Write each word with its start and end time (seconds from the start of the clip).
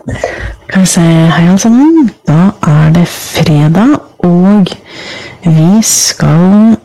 Skal 0.00 0.80
vi 0.80 0.86
se, 0.88 1.02
hei 1.02 1.42
alle 1.44 1.60
sammen. 1.60 2.08
Da 2.28 2.54
er 2.64 2.92
det 2.94 3.04
fredag, 3.10 3.98
og 4.24 4.70
vi 5.44 5.82
skal 5.84 6.76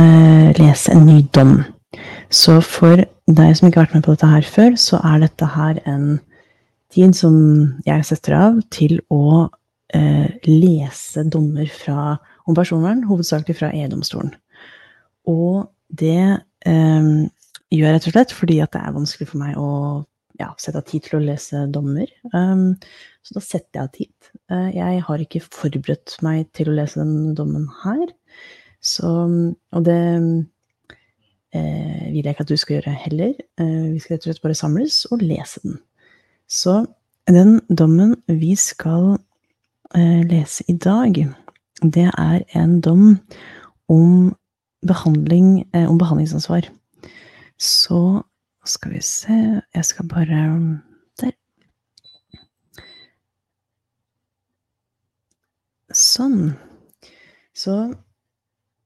eh, 0.00 0.50
lese 0.58 0.96
en 0.96 1.06
ny 1.06 1.20
dom. 1.34 1.60
Så 2.30 2.58
for 2.64 3.04
deg 3.30 3.54
som 3.54 3.68
ikke 3.68 3.80
har 3.80 3.86
vært 3.86 4.00
med 4.00 4.06
på 4.06 4.16
dette 4.16 4.32
her 4.32 4.50
før, 4.56 4.74
så 4.82 4.98
er 5.12 5.22
dette 5.22 5.50
her 5.54 5.78
en 5.86 6.18
tid 6.90 7.14
som 7.14 7.38
jeg 7.86 8.08
setter 8.08 8.34
av 8.40 8.60
til 8.74 8.98
å 9.14 9.46
eh, 9.94 10.34
lese 10.50 11.22
dommer 11.30 11.70
fra, 11.70 12.16
om 12.50 12.58
personvern, 12.58 13.06
hovedsakelig 13.06 13.60
fra 13.62 13.70
EU-domstolen. 13.78 14.34
Og 15.30 15.68
det 15.86 16.42
eh, 16.66 17.10
gjør 17.70 17.86
jeg 17.86 17.94
rett 17.94 18.10
og 18.10 18.16
slett 18.18 18.38
fordi 18.42 18.62
at 18.64 18.74
det 18.74 18.82
er 18.82 18.96
vanskelig 18.98 19.30
for 19.30 19.44
meg 19.46 19.54
å 19.54 19.70
ja, 20.40 20.50
sette 20.58 20.80
av 20.80 20.86
tid 20.88 21.04
til 21.06 21.18
å 21.18 21.24
lese 21.24 21.66
dommer. 21.72 22.10
Um, 22.32 22.74
så 23.26 23.36
da 23.36 23.42
setter 23.44 23.76
jeg 23.76 23.82
av 23.82 23.90
tid. 23.96 24.30
Uh, 24.52 24.70
jeg 24.74 25.02
har 25.06 25.24
ikke 25.24 25.42
forberedt 25.44 26.16
meg 26.24 26.48
til 26.56 26.70
å 26.70 26.76
lese 26.78 27.02
den 27.02 27.34
dommen 27.38 27.68
her. 27.82 28.06
Så, 28.80 29.10
og 29.76 29.84
det 29.86 30.00
uh, 30.16 32.06
vil 32.10 32.22
jeg 32.24 32.32
ikke 32.32 32.46
at 32.46 32.52
du 32.52 32.56
skal 32.60 32.78
gjøre 32.78 32.96
heller. 33.04 33.34
Uh, 33.60 33.92
vi 33.92 34.00
skal 34.02 34.16
rett 34.16 34.24
og 34.24 34.30
slett 34.30 34.44
bare 34.46 34.58
samles 34.58 35.02
og 35.10 35.24
lese 35.24 35.62
den. 35.66 35.78
Så 36.50 36.80
den 37.30 37.58
dommen 37.68 38.16
vi 38.26 38.56
skal 38.58 39.18
lese 39.90 40.62
i 40.70 40.76
dag, 40.78 41.16
det 41.82 42.04
er 42.14 42.42
en 42.58 42.76
dom 42.82 43.16
om 43.90 44.28
behandling, 44.86 45.64
om 45.74 45.98
behandlingsansvar. 45.98 46.68
Så 47.58 48.22
skal 48.68 48.92
vi 48.92 49.00
se 49.04 49.36
Jeg 49.74 49.84
skal 49.88 50.08
bare 50.10 50.40
Der. 51.20 51.32
Sånn. 55.96 56.52
Så 57.56 57.76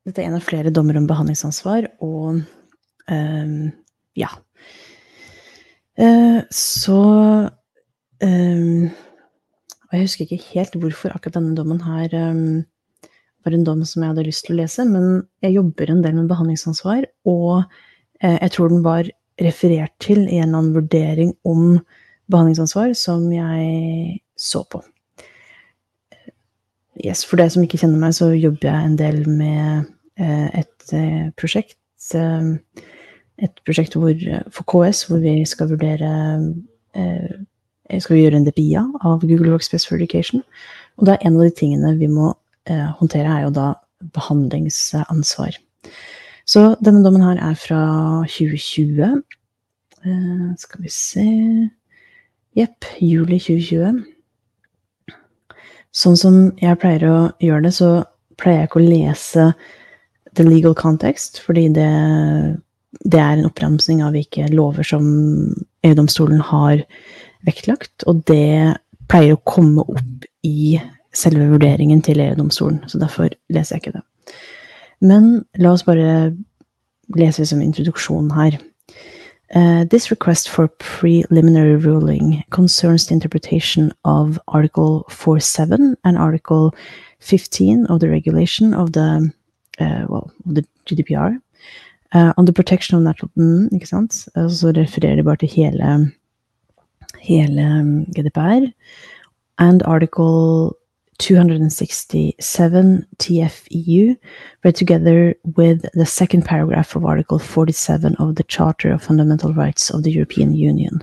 dette 0.05 0.21
er 0.21 0.29
en 0.29 0.39
av 0.39 0.45
flere 0.45 0.73
dommer 0.75 0.99
om 1.01 1.09
behandlingsansvar, 1.09 1.89
og 2.05 2.43
um, 3.09 3.73
ja. 4.19 4.31
Uh, 5.95 6.43
så 6.51 7.01
um, 8.25 8.91
Og 8.91 9.95
jeg 9.95 10.03
husker 10.03 10.25
ikke 10.27 10.47
helt 10.51 10.75
hvorfor 10.83 11.15
akkurat 11.15 11.37
denne 11.39 11.55
dommen 11.55 11.81
her 11.85 12.11
um, 12.33 12.65
var 13.45 13.55
en 13.55 13.67
dom 13.67 13.85
som 13.87 14.03
jeg 14.03 14.11
hadde 14.11 14.27
lyst 14.27 14.47
til 14.47 14.57
å 14.57 14.63
lese, 14.63 14.87
men 14.89 15.23
jeg 15.45 15.59
jobber 15.59 15.93
en 15.93 16.03
del 16.05 16.17
med 16.19 16.31
behandlingsansvar, 16.33 17.07
og 17.29 17.63
uh, 17.63 18.39
jeg 18.41 18.55
tror 18.57 18.73
den 18.73 18.85
var 18.85 19.11
referert 19.43 19.95
til 20.03 20.25
i 20.29 20.39
en 20.39 20.49
eller 20.49 20.59
annen 20.59 20.75
vurdering 20.77 21.35
om 21.45 21.79
behandlingsansvar 22.31 22.95
som 22.99 23.27
jeg 23.33 24.21
så 24.37 24.63
på. 24.71 24.81
Yes, 27.03 27.25
for 27.27 27.41
deg 27.41 27.51
som 27.51 27.65
ikke 27.65 27.81
kjenner 27.81 27.99
meg, 27.99 28.15
så 28.15 28.31
jobber 28.33 28.69
jeg 28.69 28.89
en 28.89 28.99
del 28.99 29.25
med 29.27 29.89
eh, 30.21 30.61
et 30.63 30.95
eh, 30.95 31.27
prosjekt. 31.41 31.79
Eh, 32.15 32.53
et 33.43 33.57
prosjekt 33.67 33.97
hvor, 33.99 34.15
for 34.55 34.67
KS 34.71 35.09
hvor 35.09 35.19
vi 35.19 35.41
skal 35.49 35.73
vurdere 35.73 36.11
Skal 36.95 38.15
vi 38.15 38.21
gjøre 38.23 38.39
en 38.39 38.45
DPIA 38.47 38.85
av 39.03 39.25
Google 39.27 39.51
Workspace 39.51 39.89
for 39.89 39.99
Education. 39.99 40.45
Og 41.03 41.09
da 41.09 41.17
en 41.19 41.35
av 41.35 41.43
de 41.43 41.51
tingene 41.59 41.97
vi 41.99 42.07
må 42.07 42.31
håndtere, 42.71 43.27
er 43.27 43.49
jo 43.49 43.51
da 43.57 43.67
behandlingsansvar. 44.15 45.59
Så 46.45 46.75
denne 46.85 47.05
dommen 47.05 47.25
her 47.25 47.41
er 47.41 47.55
fra 47.57 47.81
2020. 48.29 49.23
Uh, 50.05 50.51
skal 50.61 50.85
vi 50.85 50.93
se 50.93 51.29
Jepp, 52.55 52.87
juli 53.03 53.41
2020. 53.43 54.05
Sånn 55.95 56.19
som 56.19 56.37
jeg 56.63 56.79
pleier 56.83 57.07
å 57.09 57.17
gjøre 57.43 57.65
det, 57.67 57.73
så 57.75 57.89
pleier 58.39 58.63
jeg 58.63 58.71
ikke 58.71 58.83
å 58.83 58.85
lese 58.85 59.47
the 60.35 60.47
legal 60.47 60.75
context, 60.79 61.41
fordi 61.43 61.69
det, 61.75 61.91
det 63.03 63.21
er 63.21 63.37
en 63.37 63.49
oppramsing 63.49 64.03
av 64.07 64.15
hvilke 64.15 64.49
lover 64.55 64.87
som 64.87 65.05
EU-domstolen 65.87 66.43
har 66.51 66.83
vektlagt, 67.47 68.07
og 68.11 68.25
det 68.31 68.75
pleier 69.11 69.37
å 69.37 69.45
komme 69.47 69.85
opp 69.87 70.27
i 70.47 70.77
selve 71.15 71.47
vurderingen 71.53 72.03
til 72.03 72.23
EU-domstolen, 72.23 72.83
så 72.91 72.99
derfor 73.03 73.35
leser 73.55 73.77
jeg 73.77 73.85
ikke 73.85 73.97
det. 73.99 74.05
Men 75.05 75.45
la 75.61 75.75
oss 75.75 75.85
bare 75.85 76.33
lese 77.17 77.45
som 77.47 77.61
introduksjon 77.63 78.31
her. 78.33 78.57
Uh, 79.55 79.85
this 79.85 80.11
request 80.11 80.49
for 80.49 80.69
preliminary 80.79 81.77
ruling 81.77 82.43
concerns 82.51 83.07
the 83.07 83.15
interpretation 83.15 83.93
of 84.05 84.39
Article 84.49 85.05
4.7 85.11 85.95
and 86.05 86.19
Article 86.19 86.75
15 87.21 87.87
of 87.87 88.01
the 88.01 88.09
regulation 88.09 88.75
of 88.75 88.93
the, 88.93 89.31
uh, 89.79 90.07
well, 90.09 90.33
the 90.47 90.65
GDPR 90.87 91.39
uh, 92.15 92.33
on 92.37 92.47
the 92.47 92.53
protection 92.53 92.97
of 92.97 93.03
natural 93.03 93.31
mm, 93.39 93.69
ikke 93.75 93.87
sant? 93.87 94.13
Så 94.35 94.73
refererer 94.77 95.17
de 95.17 95.23
bare 95.23 95.37
til 95.37 95.49
hele, 95.49 96.11
hele 97.21 97.63
um, 97.63 98.07
GDPR. 98.17 98.73
And 99.59 99.83
Article 99.83 100.75
267 101.19 103.07
TFEU, 103.19 104.17
read 104.65 104.77
together 104.77 105.35
with 105.57 105.87
the 105.95 106.07
second 106.07 106.45
paragraph 106.45 106.97
of 106.97 107.05
Article 107.05 107.39
47 107.39 108.17
of 108.17 108.37
the 108.37 108.45
Charter 108.45 108.93
of 108.93 109.03
Fundamental 109.03 109.53
Rights 109.55 109.91
of 109.91 110.03
the 110.03 110.13
European 110.13 110.55
Union. 110.55 111.03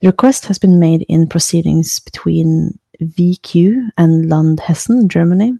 The 0.00 0.08
request 0.08 0.46
has 0.46 0.58
been 0.58 0.78
made 0.78 1.02
in 1.08 1.26
proceedings 1.26 2.00
between 2.00 2.78
VQ 3.02 3.90
and 3.98 4.28
Land 4.28 4.60
Hessen, 4.60 5.08
Germany, 5.08 5.54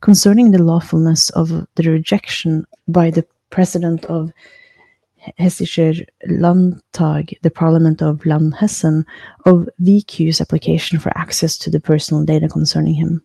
concerning 0.00 0.50
the 0.50 0.62
lawfulness 0.62 1.30
of 1.30 1.66
the 1.74 1.90
rejection 1.90 2.66
by 2.88 3.10
the 3.10 3.26
President 3.50 4.04
of 4.06 4.32
Hessischer 5.38 6.04
Landtag, 6.28 7.34
the 7.42 7.50
Parliament 7.50 8.02
of 8.02 8.24
Landhessen, 8.24 9.04
of 9.46 9.68
VQ's 9.82 10.40
application 10.40 10.98
for 10.98 11.12
access 11.16 11.58
to 11.58 11.70
the 11.70 11.80
personal 11.80 12.24
data 12.24 12.48
concerning 12.48 12.94
him, 12.94 13.22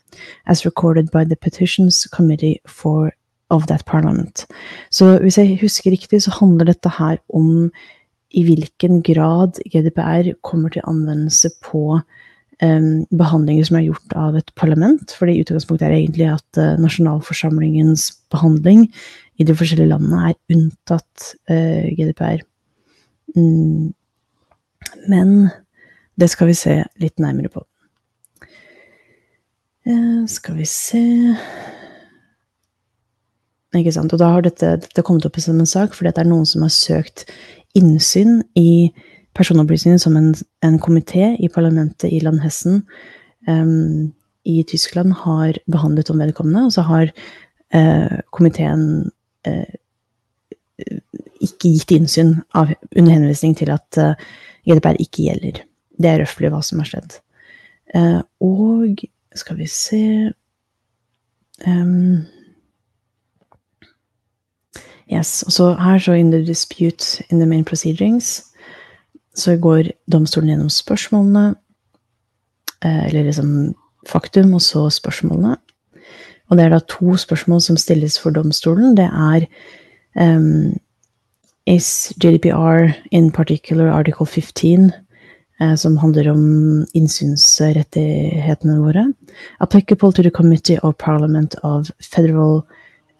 as 0.48 0.66
recorded 0.66 1.12
by 1.12 1.24
the 1.24 1.36
Petitions 1.36 2.06
Committee 2.08 2.62
for, 2.68 3.14
of 3.50 3.68
that 3.68 3.86
parliament. 3.86 4.46
Så 4.92 5.20
hvis 5.22 5.38
jeg 5.38 5.60
husker 5.62 5.92
riktig, 5.92 6.22
så 6.22 6.32
handler 6.40 6.66
dette 6.66 6.90
her 6.90 7.18
om 7.30 7.72
i 8.32 8.44
hvilken 8.44 9.02
grad 9.04 9.60
GDPR 9.72 10.34
kommer 10.44 10.70
til 10.70 10.82
anvendelse 10.88 11.50
på 11.64 12.00
um, 12.64 13.06
behandlinger 13.18 13.68
som 13.68 13.78
er 13.80 13.88
gjort 13.88 14.16
av 14.16 14.36
et 14.40 14.52
parlament. 14.56 15.12
fordi 15.18 15.40
utgangspunktet 15.44 15.88
er 15.88 15.98
egentlig 15.98 16.28
at 16.34 16.60
uh, 16.60 16.76
nasjonalforsamlingens 16.82 18.12
behandling 18.32 18.90
i 19.36 19.46
de 19.48 19.56
forskjellige 19.58 19.92
landene 19.92 20.32
er 20.32 20.56
unntatt 20.56 21.32
uh, 21.52 21.86
GDPR. 21.98 22.44
Mm. 23.36 23.94
Men 25.12 25.34
det 26.20 26.30
skal 26.32 26.52
vi 26.52 26.58
se 26.58 26.76
litt 27.02 27.20
nærmere 27.20 27.52
på. 27.52 27.66
Uh, 29.86 30.24
skal 30.32 30.58
vi 30.60 30.68
se 30.70 31.04
Ikke 33.76 33.92
sant. 33.92 34.14
Og 34.16 34.22
da 34.22 34.30
har 34.32 34.46
dette, 34.46 34.70
dette 34.86 35.04
kommet 35.04 35.26
opp 35.28 35.36
som 35.44 35.60
en 35.60 35.68
sak 35.68 35.98
fordi 35.98 36.14
det 36.16 36.24
er 36.24 36.30
noen 36.30 36.48
som 36.48 36.64
har 36.64 36.72
søkt 36.72 37.26
innsyn 37.76 38.40
i 38.56 38.94
personopplysninger 39.36 40.00
som 40.00 40.16
en, 40.16 40.30
en 40.64 40.78
komité 40.80 41.34
i 41.44 41.50
parlamentet 41.52 42.08
i 42.08 42.22
Landhessen 42.24 42.86
um, 43.50 44.14
i 44.46 44.62
Tyskland 44.64 45.12
har 45.26 45.58
behandlet 45.72 46.10
om 46.10 46.22
vedkommende, 46.22 46.66
og 46.68 46.72
så 46.72 46.86
har 46.86 47.12
uh, 47.76 48.18
komiteen 48.32 49.10
ikke 51.46 51.72
gitt 51.72 51.94
innsyn 51.96 52.36
av, 52.58 52.74
under 52.96 53.16
henvisning 53.16 53.56
til 53.58 53.72
at 53.74 54.00
uh, 54.02 54.16
GDPR 54.68 55.00
ikke 55.02 55.28
gjelder. 55.28 55.62
Det 56.02 56.12
er 56.12 56.22
røftlig 56.24 56.52
hva 56.54 56.62
som 56.66 56.82
har 56.82 56.90
skjedd. 56.90 57.20
Uh, 57.96 58.22
og 58.44 59.06
skal 59.36 59.60
vi 59.60 59.68
se 59.72 60.06
um, 61.68 62.26
Yes, 65.06 65.44
og 65.46 65.54
så 65.54 65.66
her 65.78 66.00
så 66.02 66.16
in 66.18 66.32
the 66.34 66.40
dispute 66.42 67.22
in 67.30 67.38
the 67.38 67.46
main 67.46 67.66
proceedings 67.66 68.40
så 69.38 69.54
går 69.62 69.92
domstolen 70.10 70.50
gjennom 70.50 70.70
spørsmålene, 70.72 71.56
eller 72.82 73.28
liksom 73.28 73.76
faktum, 74.08 74.56
og 74.56 74.64
så 74.64 74.88
spørsmålene. 74.90 75.58
Og 76.50 76.58
det 76.58 76.66
er 76.66 76.76
da 76.76 76.80
to 76.80 77.16
spørsmål 77.18 77.62
som 77.62 77.78
stilles 77.78 78.20
for 78.22 78.36
domstolen. 78.36 78.96
Det 78.98 79.08
er 79.08 79.48
um, 80.22 80.76
Is 81.66 82.14
GDPR 82.22 82.94
in 83.12 83.32
particular 83.32 83.90
article 83.90 84.26
15, 84.26 84.92
uh, 85.62 85.76
som 85.76 85.98
handler 85.98 86.30
om 86.32 86.86
innsynsrettighetene 86.94 88.78
våre, 88.78 89.14
applicable 89.60 90.14
to 90.14 90.22
the 90.22 90.30
Committee 90.30 90.78
of 90.84 90.98
Parliament 90.98 91.56
of 91.64 91.90
Federal 92.00 92.62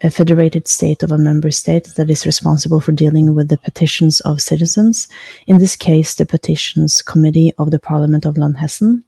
a 0.02 0.10
federated 0.10 0.68
state 0.68 1.02
of 1.02 1.10
a 1.10 1.18
member 1.18 1.50
state 1.50 1.94
that 1.96 2.10
is 2.10 2.26
responsible 2.26 2.80
for 2.80 2.92
dealing 2.92 3.34
with 3.34 3.48
the 3.48 3.56
petitions 3.56 4.20
of 4.20 4.42
citizens, 4.42 5.08
in 5.46 5.58
this 5.58 5.74
case, 5.76 6.14
the 6.14 6.26
Petitions 6.26 7.02
Committee 7.02 7.52
of 7.58 7.70
the 7.70 7.78
Parliament 7.78 8.26
of 8.26 8.34
Landhessen, 8.34 9.02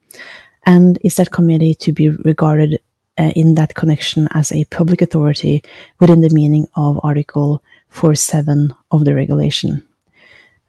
and 0.67 0.99
is 1.05 1.17
that 1.17 1.31
committee 1.31 1.75
to 1.75 1.93
be 1.93 2.09
regarded 2.09 2.81
uh, 3.19 3.33
in 3.35 3.55
that 3.55 3.75
connection 3.75 4.29
as 4.35 4.53
a 4.53 4.65
public 4.67 5.03
authority 5.03 5.63
within 6.01 6.21
the 6.21 6.31
meaning 6.31 6.67
of 6.75 7.01
Article 7.03 7.63
4.7 7.93 8.77
of 8.91 9.05
the 9.05 9.15
regulation? 9.15 9.83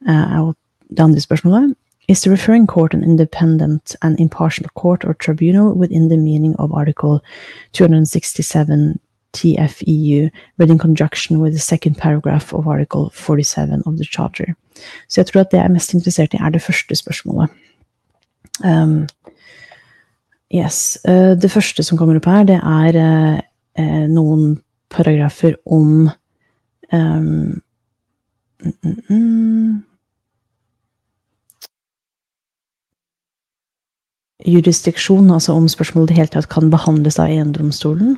Uh, 0.07 0.53
down 0.93 1.11
this 1.11 1.25
spørsmålet. 1.25 1.75
Is 2.07 2.21
the 2.21 2.31
referring 2.31 2.65
court 2.65 2.95
an 2.95 3.03
independent 3.03 3.95
and 4.01 4.19
impartial 4.19 4.65
court 4.73 5.05
or 5.05 5.13
tribunal 5.13 5.75
within 5.75 6.09
the 6.09 6.17
meaning 6.17 6.55
of 6.57 6.73
Article 6.73 7.21
267 7.73 8.99
TFEU, 9.33 10.31
read 10.57 10.71
in 10.71 10.79
conjunction 10.79 11.39
with 11.39 11.53
the 11.53 11.59
second 11.59 11.97
paragraph 11.97 12.51
of 12.51 12.67
Article 12.67 13.11
47 13.11 13.83
of 13.85 13.97
the 13.97 14.05
Charter? 14.05 14.55
Så 15.07 15.21
jeg 15.21 15.25
tror 15.25 15.41
at 15.41 15.51
det 15.51 15.57
jeg 15.57 15.65
er 15.65 15.69
mest 15.69 15.93
interessert 15.93 16.33
i, 16.33 16.37
er 16.37 16.49
yes. 20.53 20.97
Uh, 21.07 21.35
det 21.39 21.51
første 21.51 21.83
som 21.83 21.97
kommer 21.97 22.19
opp 22.19 22.29
her, 22.29 22.47
det 22.49 22.59
er 22.59 22.99
uh, 22.99 23.39
uh, 23.79 24.05
noen 24.11 24.57
paragrafer 24.89 25.55
om 25.65 26.09
um, 26.93 27.61
jurisdiksjon, 34.45 35.31
altså 35.31 35.53
om 35.53 35.67
spørsmålet 35.67 36.09
i 36.09 36.13
det 36.13 36.17
hele 36.17 36.33
tatt 36.33 36.49
kan 36.51 36.71
behandles 36.71 37.19
av 37.19 37.29
eiendomsstolen. 37.29 38.17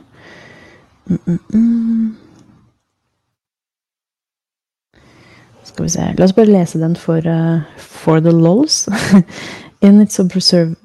Skal 5.71 5.87
vi 5.87 5.91
se 5.91 6.05
La 6.17 6.27
oss 6.27 6.35
bare 6.35 6.51
lese 6.51 6.79
den 6.79 6.95
for, 6.95 7.25
uh, 7.25 7.63
for 7.77 8.19
the 8.19 8.31
lols. 8.31 8.87
In 9.81 9.99
its 10.01 10.19
observe, 10.19 10.75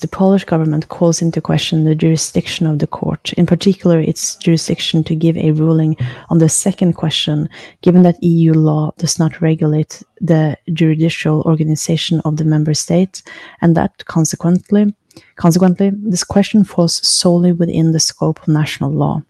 the 0.00 0.08
Polish 0.10 0.44
government 0.44 0.88
calls 0.88 1.22
into 1.22 1.40
question 1.40 1.84
the 1.84 1.94
jurisdiction 1.94 2.66
of 2.66 2.80
the 2.80 2.86
court, 2.86 3.32
in 3.34 3.46
particular 3.46 4.00
its 4.00 4.34
jurisdiction 4.36 5.04
to 5.04 5.14
give 5.14 5.36
a 5.36 5.52
ruling 5.52 5.96
on 6.30 6.38
the 6.38 6.48
second 6.48 6.94
question, 6.94 7.48
given 7.80 8.02
that 8.02 8.22
EU 8.24 8.52
law 8.52 8.92
does 8.98 9.20
not 9.20 9.40
regulate 9.40 10.02
the 10.20 10.56
judicial 10.72 11.42
organization 11.42 12.20
of 12.24 12.38
the 12.38 12.44
member 12.44 12.74
states, 12.74 13.22
and 13.60 13.76
that 13.76 14.04
consequently 14.06 14.92
Consequently, 15.36 15.90
this 15.94 16.24
question 16.24 16.64
falls 16.64 17.06
solely 17.06 17.52
within 17.52 17.92
the 17.92 18.00
scope 18.00 18.40
of 18.42 18.48
national 18.48 18.90
law. 18.90 19.22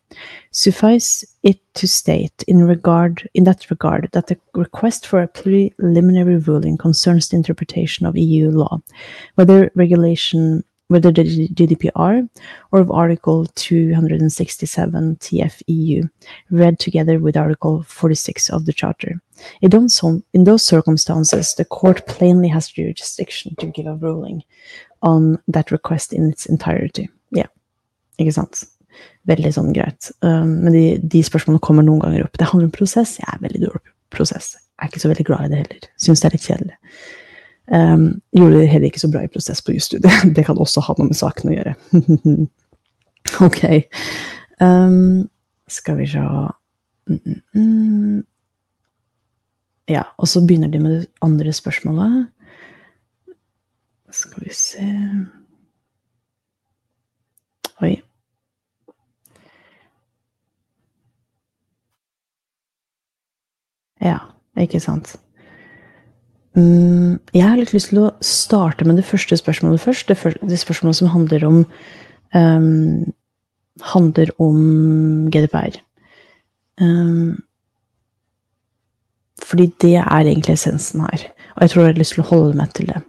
Suffice 0.51 1.25
it 1.43 1.59
to 1.75 1.87
state 1.87 2.43
in 2.47 2.65
regard 2.65 3.29
in 3.35 3.45
that 3.45 3.71
regard 3.71 4.09
that 4.13 4.29
the 4.29 4.39
request 4.55 5.07
for 5.07 5.23
a 5.23 5.29
preliminary 5.29 6.37
ruling 6.37 6.79
concerns 6.79 7.29
the 7.29 7.37
interpretation 7.37 8.07
of 8.07 8.17
EU 8.17 8.51
law, 8.51 8.81
whether 9.35 9.71
regulation 9.75 10.65
whether 10.89 11.11
the 11.11 11.23
GDPR 11.23 12.29
or 12.71 12.81
of 12.81 12.91
Article 12.91 13.47
267 13.57 15.17
TFEU, 15.17 16.09
read 16.51 16.79
together 16.79 17.19
with 17.19 17.37
Article 17.37 17.83
46 17.83 18.51
of 18.51 18.67
the 18.67 18.73
Charter. 18.73 19.21
In 19.63 19.71
those, 19.71 20.03
in 20.33 20.45
those 20.45 20.65
circumstances, 20.65 21.55
the 21.55 21.65
court 21.65 22.07
plainly 22.07 22.49
has 22.49 22.69
jurisdiction 22.69 23.57
to 23.57 23.67
give 23.67 23.87
a 23.87 23.97
ruling 23.97 24.45
on 25.07 25.37
that 25.53 25.71
request 25.73 26.13
in 26.13 26.31
its 26.33 26.49
entirety. 26.51 27.07
Ja, 27.31 27.47
yeah. 27.47 27.53
ikke 28.23 28.35
sant? 28.37 28.65
Veldig 29.29 29.53
sånn 29.55 29.75
greit. 29.77 30.11
Um, 30.25 30.59
men 30.65 30.75
de, 30.75 30.85
de, 31.03 31.23
spørsmålene 31.27 31.63
kommer 31.65 31.87
noen 31.87 32.03
ganger 32.05 32.27
opp. 32.27 32.39
Det 32.39 32.49
handler 32.51 32.71
om 32.71 32.75
prosess. 32.75 33.17
Jeg 33.21 33.29
er 33.31 33.43
veldig 33.43 33.63
dårlig 33.67 33.85
på 33.85 34.19
prosess. 34.19 34.55
Jeg 34.57 34.85
er 34.85 34.93
ikke 34.93 35.05
så 35.05 35.13
veldig 35.13 35.27
glad 35.29 35.47
i 35.47 35.53
det 35.53 35.63
heller. 35.63 35.89
Syns 36.03 36.23
det 36.23 36.29
er 36.29 36.37
litt 36.37 36.49
kjedelig. 36.49 36.77
Um, 37.67 38.05
gjorde 38.37 38.61
det 38.61 38.69
heller 38.71 38.87
ikke 38.87 39.03
så 39.03 39.11
bra 39.11 39.25
i 39.27 39.33
prosess 39.33 39.63
på 39.65 39.75
jusstudiet. 39.75 40.27
Det 40.37 40.47
kan 40.47 40.59
også 40.63 40.85
ha 40.87 40.95
noe 40.99 41.11
med 41.11 41.19
saken 41.19 41.51
å 41.51 41.57
gjøre. 41.57 41.75
ok. 43.49 43.63
Um, 44.63 45.27
skal 45.67 45.99
vi 45.99 46.07
se 46.13 46.23
mm, 46.23 47.19
mm, 47.19 47.41
mm. 47.59 48.23
Ja, 49.91 50.03
og 50.19 50.31
så 50.31 50.43
begynner 50.43 50.71
de 50.71 50.81
med 50.83 50.95
det 50.95 51.05
andre 51.23 51.53
spørsmålet. 51.55 52.27
Vi 54.47 54.55
se 54.55 54.83
Oi. 57.83 57.97
Ja, 64.01 64.19
ikke 64.57 64.81
sant. 64.81 65.17
Mm, 66.55 67.19
jeg 67.35 67.43
har 67.43 67.59
litt 67.59 67.75
lyst 67.75 67.91
til 67.91 68.05
å 68.05 68.13
starte 68.25 68.87
med 68.87 68.97
det 68.97 69.05
første 69.05 69.37
spørsmålet 69.37 69.83
først. 69.83 70.07
Det, 70.09 70.17
første, 70.17 70.61
spørsmålet 70.63 71.01
som 71.01 71.11
handler 71.13 71.45
om 71.49 71.59
um, 72.33 73.13
handler 73.83 74.31
om 74.41 75.27
GDPR. 75.35 75.81
Um, 76.81 77.43
fordi 79.43 79.69
det 79.83 79.97
er 79.99 80.23
egentlig 80.23 80.55
essensen 80.55 81.03
her. 81.11 81.27
Og 81.57 81.67
jeg 81.67 81.71
tror 81.75 81.83
jeg 81.83 81.93
har 81.93 82.01
lyst 82.01 82.17
til 82.17 82.25
å 82.25 82.31
holde 82.31 82.57
meg 82.63 82.73
til 82.79 82.95
det. 82.95 83.03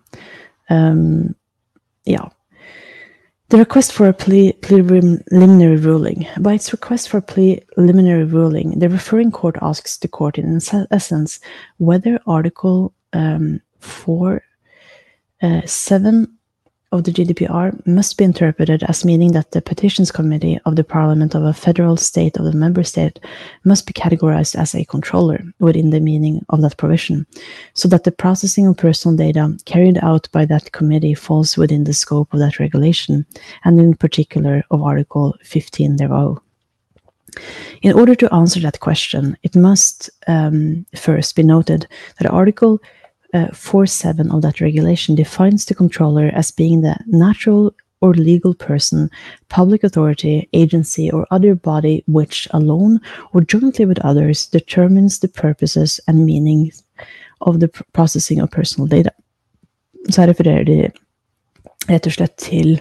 Um, 0.69 1.35
yeah. 2.05 2.29
The 3.49 3.57
request 3.57 3.93
for 3.93 4.09
a 4.09 4.13
preliminary 4.13 5.77
ruling. 5.77 6.27
By 6.39 6.55
its 6.55 6.73
request 6.73 7.07
for 7.07 7.19
a 7.19 7.21
preliminary 7.21 8.25
ruling, 8.25 8.79
the 8.79 8.89
referring 8.89 9.31
court 9.31 9.55
asks 9.61 9.97
the 9.97 10.09
court, 10.09 10.37
in 10.37 10.59
essence, 10.91 11.39
whether 11.77 12.19
Article 12.27 12.93
um, 13.13 13.61
4, 13.79 14.43
uh, 15.41 15.61
7 15.65 16.36
of 16.91 17.03
the 17.03 17.11
GDPR 17.11 17.85
must 17.85 18.17
be 18.17 18.23
interpreted 18.23 18.81
as 18.83 19.03
meaning 19.03 19.33
that 19.33 19.51
the 19.51 19.61
Petitions 19.61 20.09
Committee 20.09 20.57
of 20.65 20.77
the 20.77 20.83
Parliament 20.83 21.35
of 21.35 21.43
a 21.43 21.53
federal 21.53 21.97
state 21.97 22.37
of 22.37 22.45
the 22.45 22.53
member 22.53 22.83
state 22.83 23.19
must 23.65 23.85
be 23.85 23.93
categorized 23.93 24.55
as 24.55 24.73
a 24.73 24.85
controller 24.85 25.43
within 25.59 25.89
the 25.89 25.99
meaning 25.99 26.45
of 26.49 26.61
that 26.61 26.77
provision, 26.77 27.25
so 27.73 27.89
that 27.89 28.05
the 28.05 28.11
processing 28.11 28.67
of 28.67 28.77
personal 28.77 29.17
data 29.17 29.57
carried 29.65 29.97
out 30.01 30.29
by 30.31 30.45
that 30.45 30.71
committee 30.71 31.13
falls 31.13 31.57
within 31.57 31.83
the 31.83 31.93
scope 31.93 32.33
of 32.33 32.39
that 32.39 32.59
regulation, 32.59 33.25
and 33.65 33.79
in 33.79 33.93
particular 33.93 34.63
of 34.71 34.81
Article 34.81 35.35
15 35.43 35.97
thereof. 35.97 36.39
In 37.81 37.93
order 37.93 38.15
to 38.15 38.33
answer 38.33 38.61
that 38.61 38.79
question, 38.79 39.37
it 39.43 39.55
must 39.55 40.09
um, 40.27 40.85
first 40.95 41.35
be 41.35 41.43
noted 41.43 41.85
that 42.17 42.31
Article 42.31 42.79
uh, 43.33 43.47
4.7 43.51 44.33
of 44.33 44.41
that 44.41 44.61
regulation 44.61 45.15
defines 45.15 45.65
the 45.65 45.75
controller 45.75 46.31
as 46.33 46.51
being 46.51 46.81
the 46.81 46.97
natural 47.07 47.73
or 48.01 48.13
legal 48.13 48.53
person, 48.53 49.09
public 49.49 49.83
authority, 49.83 50.47
agency, 50.53 51.09
or 51.11 51.25
other 51.31 51.55
body 51.55 52.03
which 52.07 52.47
alone 52.51 52.99
or 53.33 53.41
jointly 53.41 53.85
with 53.85 53.99
others 54.05 54.47
determines 54.47 55.19
the 55.19 55.27
purposes 55.27 55.99
and 56.07 56.25
meanings 56.25 56.83
of 57.41 57.59
the 57.59 57.67
processing 57.93 58.39
of 58.39 58.51
personal 58.51 58.87
data. 58.87 59.11
Så 60.09 60.21
her 60.21 60.27
refererer 60.27 60.63
de 60.63 60.91
rett 61.87 62.05
og 62.07 62.13
slett 62.13 62.37
til 62.37 62.77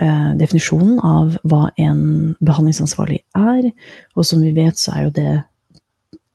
eh, 0.00 0.32
definisjonen 0.38 0.98
av 1.04 1.36
hva 1.44 1.68
en 1.78 2.34
behandlingsansvarlig 2.40 3.20
er, 3.36 3.70
og 4.16 4.26
som 4.26 4.42
vi 4.42 4.52
vet, 4.56 4.78
så 4.78 4.96
er 4.96 5.06
jo 5.06 5.14
det 5.14 5.34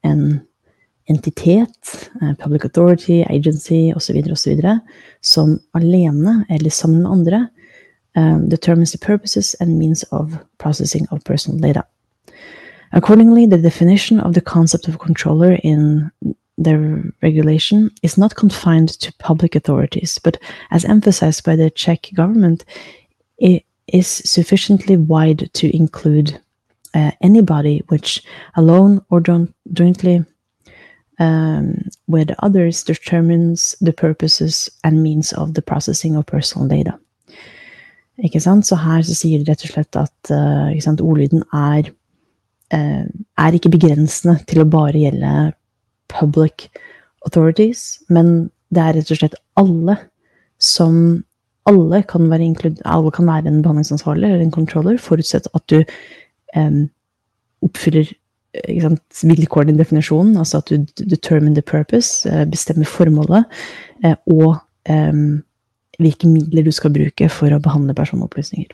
en 0.08 0.24
entitet, 1.10 2.10
eh, 2.22 2.34
public 2.40 2.66
authority, 2.66 3.26
agency 3.30 3.94
osv., 3.96 4.16
osv., 4.32 4.62
som 5.22 5.60
alene 5.74 6.46
eller 6.50 6.70
sammen 6.70 7.02
med 7.02 7.12
andre 7.12 7.48
um, 8.16 8.50
determines 8.50 8.92
the 8.92 8.98
purposes 8.98 9.56
and 9.60 9.78
means 9.78 10.04
of 10.12 10.38
processing 10.58 11.08
of 11.12 11.24
personal 11.24 11.60
data. 11.60 11.84
Accordingly, 12.94 13.46
the 13.46 13.58
definition 13.58 14.20
of 14.20 14.34
the 14.34 14.42
concept 14.42 14.88
of 14.88 15.00
controller 15.00 15.58
in 15.64 16.12
the 16.58 17.12
regulation 17.22 17.90
is 18.04 18.18
not 18.18 18.36
confined 18.36 18.90
to 19.00 19.14
public 19.20 19.56
authorities, 19.56 20.20
but 20.20 20.38
as 20.72 20.86
emphasized 20.86 21.44
by 21.44 21.56
the 21.56 21.70
Czech 21.70 22.10
government, 22.14 22.66
it 23.38 23.64
is 23.88 24.08
sufficiently 24.08 24.98
wide 24.98 25.50
to 25.54 25.76
include 25.76 26.40
uh, 26.94 27.12
anybody 27.22 27.82
which 27.88 28.24
alone 28.56 29.04
or 29.10 29.22
jointly 29.74 30.26
um, 31.22 31.90
the 32.08 32.36
others 32.40 32.84
determines 32.84 33.76
the 33.82 33.94
purposes 33.94 34.70
and 34.84 35.04
means 35.04 35.34
of 35.34 35.54
the 35.54 35.62
processing 35.62 36.16
of 36.16 36.26
personal 36.26 36.68
data. 36.68 36.98
Ikke 38.24 38.42
sant? 38.42 38.66
Så 38.66 38.76
her 38.76 39.02
så 39.06 39.16
sier 39.16 39.42
det 39.42 39.50
rett 39.50 39.66
og 39.66 39.74
slett 39.74 39.98
at 39.98 40.32
uh, 40.34 40.70
sant, 40.84 41.02
ordlyden 41.02 41.44
er, 41.54 41.90
uh, 42.74 43.06
er 43.38 43.58
ikke 43.58 43.74
begrensende 43.74 44.38
til 44.50 44.64
å 44.64 44.70
bare 44.70 44.98
gjelde 44.98 45.52
public 46.12 46.70
authorities, 47.26 48.02
men 48.10 48.50
det 48.74 48.84
er 48.84 48.98
rett 48.98 49.14
og 49.14 49.22
slett 49.22 49.38
alle 49.62 49.98
som 50.62 50.96
alle 51.70 52.02
kan 52.10 52.26
være, 52.30 52.74
alle 52.90 53.14
kan 53.14 53.30
være 53.30 53.50
en 53.50 53.62
behandlingsansvarlig 53.62 54.28
eller 54.28 54.46
en 54.46 54.54
controller, 54.54 54.98
forutsatt 54.98 55.50
at 55.54 55.66
du 55.70 55.82
um, 56.58 56.88
oppfyller 57.66 58.10
sant, 58.82 59.22
vilkårene 59.24 59.74
i 59.74 59.80
definisjonen, 59.80 60.38
altså 60.38 60.58
at 60.60 60.72
du 60.72 60.78
determine 61.04 61.56
the 61.56 61.62
purpose, 61.62 62.28
bestemmer 62.52 62.86
formålet, 62.86 63.46
og 64.28 64.60
hvilke 66.02 66.28
midler 66.28 66.66
du 66.66 66.72
skal 66.74 66.94
bruke 66.96 67.30
for 67.30 67.54
å 67.54 67.62
behandle 67.62 67.94
personopplysninger. 67.94 68.72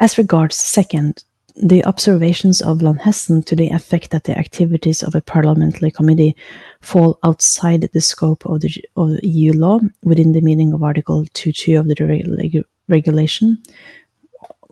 As 0.00 0.18
regards 0.18 0.56
second, 0.56 1.22
the 1.56 1.82
observations 1.86 2.60
of 2.60 2.82
Lanhessen 2.82 3.42
to 3.46 3.56
the 3.56 3.70
effect 3.70 4.10
that 4.10 4.24
the 4.24 4.36
activities 4.36 5.02
of 5.02 5.14
a 5.14 5.22
parliamentary 5.22 5.90
committee 5.90 6.36
fall 6.82 7.18
outside 7.22 7.88
the 7.92 8.00
scope 8.00 8.44
of 8.44 8.60
the 8.60 8.84
of 8.96 9.18
EU 9.22 9.52
law 9.52 9.80
within 10.02 10.32
the 10.32 10.42
meaning 10.42 10.74
of 10.74 10.82
Article 10.82 11.24
2.2 11.32 11.80
of 11.80 11.88
the 11.88 12.64
regulation 12.88 13.56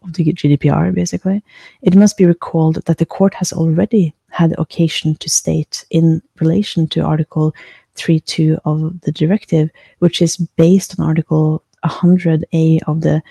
of 0.05 0.12
the 0.14 0.25
GDPR, 0.25 0.95
basically, 0.95 1.43
it 1.83 1.95
must 1.95 2.17
be 2.17 2.25
recalled 2.25 2.85
that 2.85 2.99
the 2.99 3.07
court 3.07 3.35
has 3.35 3.53
already 3.53 4.14
had 4.31 4.55
occasion 4.59 5.14
to 5.17 5.31
state 5.31 5.85
in 5.90 6.23
relation 6.40 6.87
to 6.88 7.01
Article 7.01 7.55
3.2 7.97 8.59
of 8.64 9.01
the 9.03 9.12
directive, 9.12 9.71
which 10.01 10.21
is 10.21 10.37
based 10.37 10.99
on 10.99 11.07
Article 11.07 11.62
100A 11.85 12.81
of 12.87 13.01
the 13.03 13.23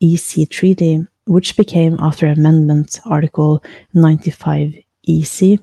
EC 0.00 0.48
Treaty, 0.48 1.06
which 1.26 1.56
became, 1.56 1.96
after 2.00 2.26
amendment, 2.26 3.00
Article 3.04 3.62
95 3.94 4.74
EC, 5.08 5.58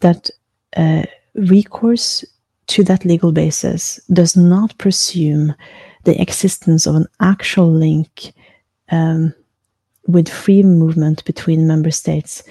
that 0.00 0.30
uh, 0.76 1.04
recourse 1.34 2.24
to 2.68 2.82
that 2.84 3.04
legal 3.04 3.32
basis 3.32 4.00
does 4.12 4.36
not 4.36 4.76
presume 4.78 5.54
the 6.04 6.20
existence 6.20 6.86
of 6.86 6.96
an 6.96 7.06
actual 7.20 7.70
link 7.70 8.32
um, 8.90 9.34
with 10.06 10.28
free 10.28 10.62
movement 10.62 11.24
between 11.24 11.66
member 11.66 11.90
states 11.90 12.42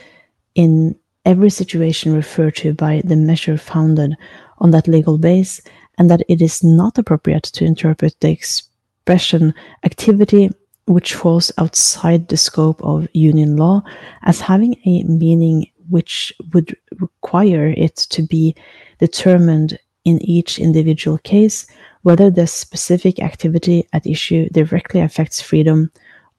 in 0.55 0.95
every 1.25 1.49
situation 1.49 2.13
referred 2.13 2.55
to 2.55 2.73
by 2.73 3.01
the 3.03 3.15
measure 3.15 3.57
founded 3.57 4.15
on 4.59 4.71
that 4.71 4.87
legal 4.87 5.17
base, 5.17 5.61
and 5.97 6.09
that 6.09 6.23
it 6.29 6.41
is 6.41 6.63
not 6.63 6.97
appropriate 6.97 7.43
to 7.43 7.65
interpret 7.65 8.15
the 8.19 8.29
expression 8.29 9.53
activity 9.83 10.49
which 10.87 11.15
falls 11.15 11.51
outside 11.57 12.27
the 12.27 12.37
scope 12.37 12.81
of 12.83 13.07
union 13.13 13.57
law 13.57 13.81
as 14.23 14.39
having 14.39 14.75
a 14.85 15.03
meaning 15.03 15.67
which 15.89 16.31
would 16.53 16.75
require 16.99 17.73
it 17.77 17.95
to 17.95 18.21
be 18.21 18.55
determined 18.99 19.79
in 20.03 20.21
each 20.21 20.59
individual 20.59 21.17
case 21.19 21.65
whether 22.03 22.29
the 22.29 22.45
specific 22.45 23.19
activity 23.19 23.87
at 23.93 24.05
issue 24.05 24.47
directly 24.49 25.01
affects 25.01 25.41
freedom 25.41 25.91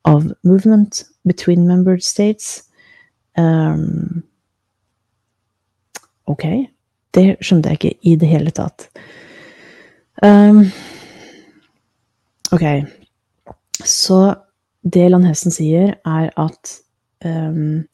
of 0.07 0.33
movement 0.43 1.05
between 1.27 1.67
member 1.67 1.99
states. 1.99 2.63
Um, 3.37 4.23
ok, 6.27 6.45
det 7.15 7.37
skjønte 7.41 7.69
jeg 7.69 7.81
ikke 7.81 7.99
i 8.03 8.15
det 8.17 8.29
hele 8.29 8.51
tatt. 8.55 8.89
Um, 10.23 10.65
ok, 12.53 12.65
så 13.85 14.21
det 14.87 15.11
Landhessen 15.11 15.53
sier, 15.53 15.95
er 16.07 16.31
at 16.39 16.79
um, 17.25 17.85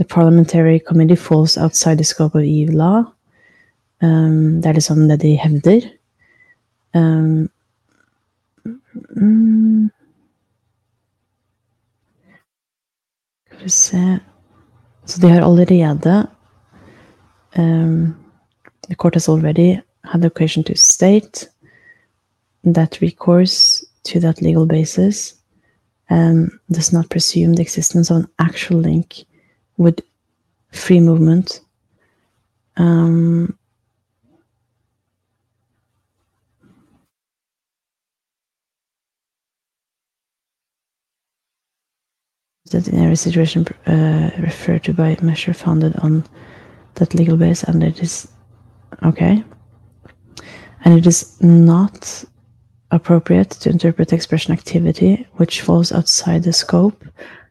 The 0.00 0.06
parliamentary 0.06 0.78
committee 0.78 1.16
falls 1.16 1.58
outside 1.58 1.98
the 1.98 2.04
scope 2.04 2.34
of 2.34 2.42
EU 2.42 2.70
law. 2.72 3.02
Um, 4.02 4.62
det 4.62 4.66
er 4.66 4.72
liksom 4.72 5.08
det 5.08 5.20
de 5.20 5.36
hevder. 5.36 5.80
Um, 6.94 7.50
mm, 9.16 9.90
Skal 13.46 13.64
vi 13.64 13.70
se 13.70 14.18
Så 15.04 15.20
de 15.20 15.28
har 15.28 15.42
allerede 15.42 16.26
um, 17.58 18.14
The 18.88 18.94
court 18.94 19.14
has 19.14 19.28
already 19.28 19.80
had 20.04 20.20
the 20.20 20.26
occasion 20.26 20.64
to 20.64 20.74
state 20.74 21.48
that 22.64 23.02
recourse 23.02 23.84
to 24.04 24.20
that 24.20 24.42
legal 24.42 24.66
basis 24.66 25.34
um, 26.10 26.60
does 26.72 26.92
not 26.92 27.08
presume 27.08 27.54
the 27.54 27.62
existence 27.62 28.10
of 28.10 28.16
an 28.16 28.26
actual 28.38 28.80
link 28.80 29.24
with 29.78 30.00
free 30.72 31.00
movement. 31.00 31.60
Um, 32.76 33.56
that 42.70 42.88
in 42.88 42.98
every 42.98 43.16
situation 43.16 43.66
uh, 43.86 44.30
referred 44.38 44.84
to 44.84 44.92
by 44.92 45.16
measure 45.22 45.54
founded 45.54 45.96
on 45.96 46.24
that 46.94 47.14
legal 47.14 47.36
base, 47.36 47.62
and 47.64 47.82
it 47.82 48.00
is 48.00 48.28
okay, 49.04 49.44
and 50.84 50.98
it 50.98 51.06
is 51.06 51.40
not 51.40 52.24
appropriate 52.90 53.50
to 53.50 53.70
interpret 53.70 54.12
expression 54.12 54.52
activity 54.52 55.26
which 55.34 55.60
falls 55.60 55.92
outside 55.92 56.42
the 56.42 56.52
scope 56.52 57.04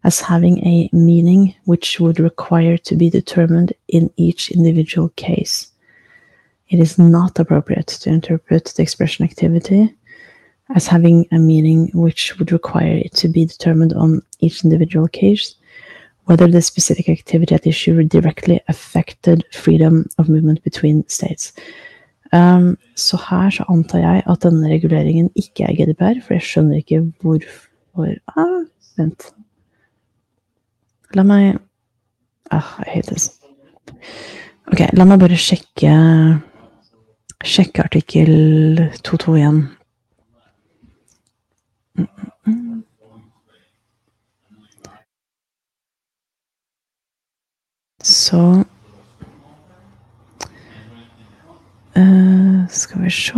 as 0.04 0.22
having 0.22 0.60
a 0.66 0.90
meaning 0.92 1.56
which 1.66 2.00
would 2.00 2.20
require 2.20 2.78
to 2.78 2.96
be 2.96 3.10
determined 3.10 3.74
in 3.88 4.12
each 4.18 4.52
individual 4.52 5.10
case. 5.16 5.72
It 6.70 6.80
is 6.80 6.98
not 6.98 7.40
appropriate 7.40 7.88
to 7.88 8.10
interpret 8.10 8.66
the 8.76 8.84
expression 8.84 9.26
activity 9.26 9.96
as 10.76 10.88
having 10.88 11.26
a 11.32 11.40
meaning 11.40 11.90
which 11.94 12.38
would 12.38 12.52
require 12.52 12.98
it 12.98 13.14
to 13.14 13.28
be 13.28 13.46
determined 13.46 13.94
on 13.94 14.22
each 14.40 14.64
individual 14.64 15.08
case, 15.08 15.56
whether 16.26 16.48
the 16.48 16.62
specific 16.62 17.10
activity 17.10 17.56
at 17.56 17.66
issue 17.66 18.04
directly 18.04 18.62
affected 18.68 19.44
freedom 19.52 20.06
of 20.18 20.30
movement 20.30 20.64
between 20.64 21.08
states. 21.10 21.54
Um, 22.32 22.78
så 22.96 23.18
her 23.18 23.50
så 23.50 23.64
antar 23.70 24.00
jeg 24.00 24.24
at 24.30 24.44
denne 24.44 24.70
reguleringen 24.70 25.32
ikke 25.36 25.64
er 25.64 25.74
GDPR, 25.74 26.22
for 26.22 26.34
jeg 26.34 26.46
skjønner 26.46 26.78
ikke 26.78 27.02
hvorfor 27.22 28.14
ah, 28.38 28.60
Vent. 28.98 29.32
La 31.16 31.24
meg 31.24 31.58
ah, 32.52 32.76
I 32.86 32.90
hate 32.90 33.10
this. 33.10 33.32
Ok, 34.70 34.86
la 34.94 35.08
meg 35.10 35.20
bare 35.20 35.40
sjekke 35.40 35.96
Sjekke 37.40 37.86
artikkel 37.88 38.32
2.2 39.00 39.38
igjen. 39.40 39.62
Så 48.04 48.64
uh, 51.98 52.68
Skal 52.70 53.02
vi 53.04 53.10
se 53.10 53.34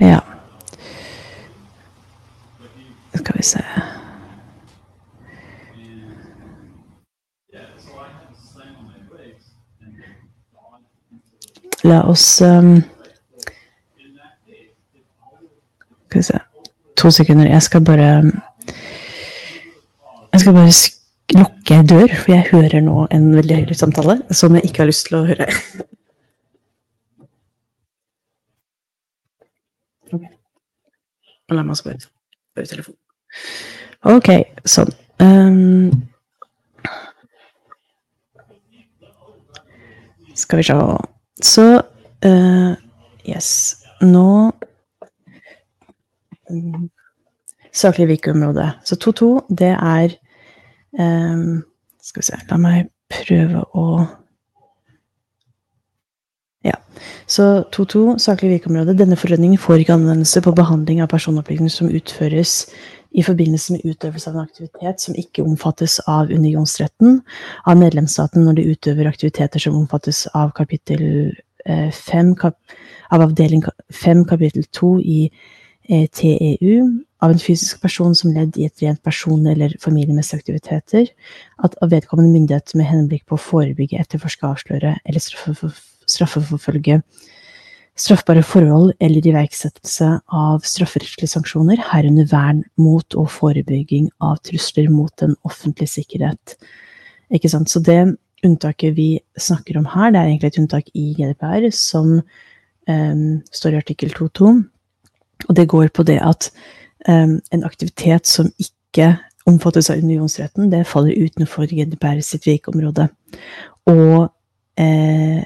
Ja. 0.00 0.20
Skal 3.14 3.36
vi 3.36 3.42
se 3.42 3.91
La 11.84 12.02
oss 12.06 12.40
um, 12.42 12.82
Skal 16.06 16.18
vi 16.18 16.22
se 16.22 16.38
To 16.96 17.10
sekunder. 17.10 17.46
Jeg 17.46 17.62
skal 17.62 17.84
bare 17.84 18.32
Jeg 20.32 20.40
skal 20.40 20.52
bare 20.52 20.72
lukke 21.34 21.82
dør, 21.88 22.14
for 22.16 22.32
jeg 22.32 22.46
hører 22.52 22.80
nå 22.80 23.06
en 23.10 23.36
veldig 23.36 23.56
høylytt 23.56 23.78
samtale 23.78 24.20
som 24.30 24.54
jeg 24.54 24.64
ikke 24.68 24.78
har 24.84 24.90
lyst 24.90 25.06
til 25.08 25.18
å 25.18 25.26
høre. 25.26 25.48
Okay. 30.12 30.28
La 31.48 31.62
meg 31.62 31.72
også 31.72 31.86
bare 31.86 32.02
høre 32.58 32.66
telefonen. 32.68 32.98
Ok, 34.12 34.28
sånn. 34.68 34.90
Um, 35.24 35.88
skal 40.36 40.60
vi 40.60 40.66
se 40.68 40.76
Så 41.42 41.82
uh, 42.26 42.72
Yes. 43.28 43.76
Nå 44.00 44.52
Saklig 47.72 48.08
virkeområde. 48.08 48.72
Så 48.84 48.96
2-2, 49.00 49.54
det 49.58 49.70
er 49.72 50.12
um, 51.00 51.62
Skal 52.02 52.20
vi 52.20 52.26
se 52.26 52.40
La 52.50 52.58
meg 52.60 52.90
prøve 53.12 53.62
å 53.78 53.86
Ja. 56.62 56.76
Så 57.26 57.64
2.2, 57.74 58.18
saklig 58.22 58.50
virkeområde. 58.56 58.94
Denne 58.98 59.16
forordningen 59.18 59.58
får 59.58 59.82
ikke 59.82 59.96
anvendelse 59.96 60.42
på 60.44 60.54
behandling 60.54 61.02
av 61.02 61.10
personopplysninger 61.10 61.74
som 61.74 61.90
utføres 61.90 62.66
i 63.12 63.22
forbindelse 63.22 63.74
med 63.76 63.84
utøvelse 63.84 64.30
av 64.30 64.36
en 64.36 64.46
aktivitet 64.46 65.02
som 65.04 65.16
ikke 65.18 65.44
omfattes 65.44 65.98
av 66.08 66.30
unionsretten 66.32 67.20
av 67.68 67.80
medlemsstaten 67.80 68.46
når 68.46 68.58
de 68.58 68.68
utøver 68.72 69.10
aktiviteter 69.10 69.60
som 69.60 69.76
omfattes 69.76 70.24
av 70.38 70.54
kapittel 70.56 71.04
eh, 71.66 71.90
fem 71.92 72.32
kap 72.38 72.56
av 73.12 73.26
avdeling 73.26 73.64
fem 73.92 74.24
kapittel 74.24 74.64
to 74.72 74.94
i 75.00 75.26
eh, 75.90 76.06
TEU 76.08 76.88
av 77.22 77.34
en 77.34 77.42
fysisk 77.42 77.82
person 77.84 78.16
som 78.18 78.32
ledd 78.34 78.56
i 78.58 78.66
et 78.66 78.82
rent 78.82 79.02
person- 79.04 79.46
eller 79.46 79.76
familiemessige 79.80 80.40
aktiviteter, 80.40 81.06
at 81.62 81.76
av 81.82 81.92
vedkommende 81.92 82.32
myndighet 82.32 82.74
med 82.74 82.88
henblikk 82.88 83.28
på 83.28 83.38
å 83.38 83.44
forebygge, 83.44 84.00
etterforske, 84.00 84.48
avsløre 84.48 84.96
eller 85.04 85.22
straffeforfølge 86.12 87.00
straffbare 87.98 88.42
forhold 88.46 88.94
eller 89.04 89.26
iverksettelse 89.28 90.08
av 90.32 90.64
strafferettslige 90.64 91.28
sanksjoner, 91.28 91.80
herunder 91.90 92.28
vern 92.30 92.62
mot 92.80 93.16
og 93.18 93.28
forebygging 93.32 94.08
av 94.24 94.38
trusler 94.46 94.88
mot 94.92 95.12
den 95.20 95.36
offentlige 95.48 95.98
sikkerhet. 95.98 96.56
Ikke 97.32 97.50
sant? 97.52 97.70
Så 97.70 97.82
det 97.84 98.16
unntaket 98.42 98.96
vi 98.96 99.10
snakker 99.38 99.78
om 99.78 99.86
her, 99.92 100.10
det 100.10 100.20
er 100.20 100.30
egentlig 100.30 100.52
et 100.52 100.60
unntak 100.62 100.88
i 100.98 101.12
GDPR 101.18 101.68
som 101.76 102.14
um, 102.88 103.26
står 103.52 103.76
i 103.76 103.82
artikkel 103.82 104.14
2.2. 104.16 104.54
Og 105.48 105.56
det 105.58 105.68
går 105.70 105.92
på 105.94 106.06
det 106.08 106.18
at 106.24 106.48
um, 107.08 107.38
en 107.52 107.68
aktivitet 107.68 108.26
som 108.26 108.50
ikke 108.58 109.14
omfattes 109.48 109.90
av 109.90 110.00
unionsretten, 110.00 110.70
det 110.72 110.86
faller 110.88 111.18
utenfor 111.18 111.68
GDPR 111.70 112.20
sitt 112.24 112.46
virkeområde. 112.46 113.08
Og 113.90 114.28
eh, 114.78 115.42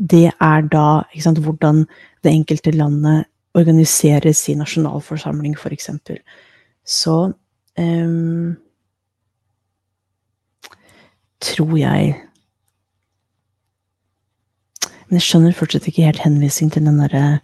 det 0.00 0.30
er 0.40 0.64
da 0.72 1.02
sant, 1.20 1.38
hvordan 1.44 1.84
det 2.24 2.32
enkelte 2.32 2.72
landet 2.72 3.26
organiserer 3.54 4.32
sin 4.32 4.58
nasjonalforsamling, 4.58 5.56
f.eks. 5.58 5.90
Så 6.84 7.32
um, 7.78 8.56
tror 11.40 11.76
jeg 11.76 12.16
Men 15.10 15.18
jeg 15.18 15.22
skjønner 15.26 15.54
fortsatt 15.58 15.88
ikke 15.90 16.04
helt 16.06 16.22
henvisning 16.22 16.68
til 16.70 16.84
den 16.86 17.00
derre 17.02 17.40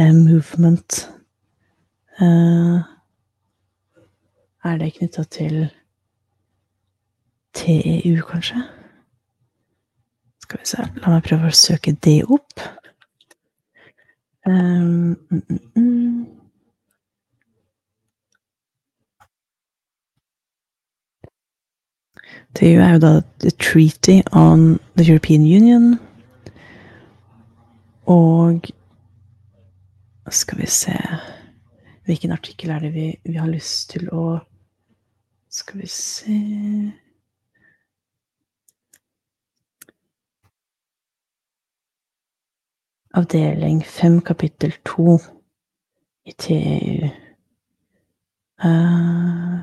uh, 0.00 0.14
movement. 0.16 1.02
Uh, 2.16 2.80
er 4.64 4.78
det 4.80 4.94
knytta 4.96 5.26
til 5.28 5.66
TEU, 7.52 8.22
kanskje? 8.24 8.64
Skal 10.48 10.60
vi 10.62 10.66
se, 10.66 10.84
la 11.02 11.10
meg 11.12 11.26
prøve 11.26 11.50
å 11.50 11.52
søke 11.52 11.92
det 12.06 12.22
opp. 12.24 12.62
Um, 14.48 15.12
mm, 15.28 15.58
mm. 15.76 16.22
Det 22.56 22.70
er 22.70 22.94
jo 22.94 23.02
da 23.02 23.10
The 23.44 23.52
Treaty 23.60 24.22
on 24.32 24.78
the 24.96 25.04
European 25.04 25.44
Union. 25.44 25.98
Og 28.08 28.70
skal 30.32 30.62
vi 30.62 30.70
se 30.72 30.96
Hvilken 32.08 32.32
artikkel 32.32 32.70
er 32.72 32.80
det 32.86 32.94
vi, 32.94 33.10
vi 33.24 33.36
har 33.36 33.52
lyst 33.52 33.90
til 33.92 34.08
å 34.16 34.38
Skal 35.52 35.82
vi 35.82 35.90
se 35.92 36.38
Avdeling 43.14 43.84
fem, 43.84 44.20
kapittel 44.20 44.72
to. 44.84 45.18
I 46.26 46.32
TEU. 46.32 47.10
Uh, 48.64 49.62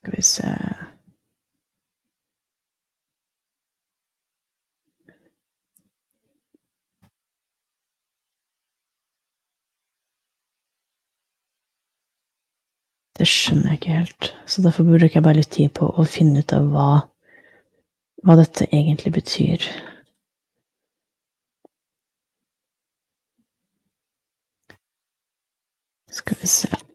Skal 0.00 0.16
vi 0.16 0.22
se 0.22 0.58
Det 13.16 13.24
skjønner 13.28 13.72
jeg 13.72 13.78
ikke 13.80 13.94
helt, 13.96 14.30
så 14.46 14.62
derfor 14.62 14.84
bruker 14.84 15.14
jeg 15.14 15.24
bare 15.24 15.38
litt 15.40 15.52
tid 15.56 15.70
på 15.78 15.88
å 15.88 16.04
finne 16.04 16.42
ut 16.44 16.52
av 16.52 16.66
hva, 16.72 16.88
hva 18.26 18.36
dette 18.36 18.68
egentlig 18.68 19.14
betyr. 19.16 19.64
Skal 26.12 26.36
vi 26.42 26.48
se 26.48 26.85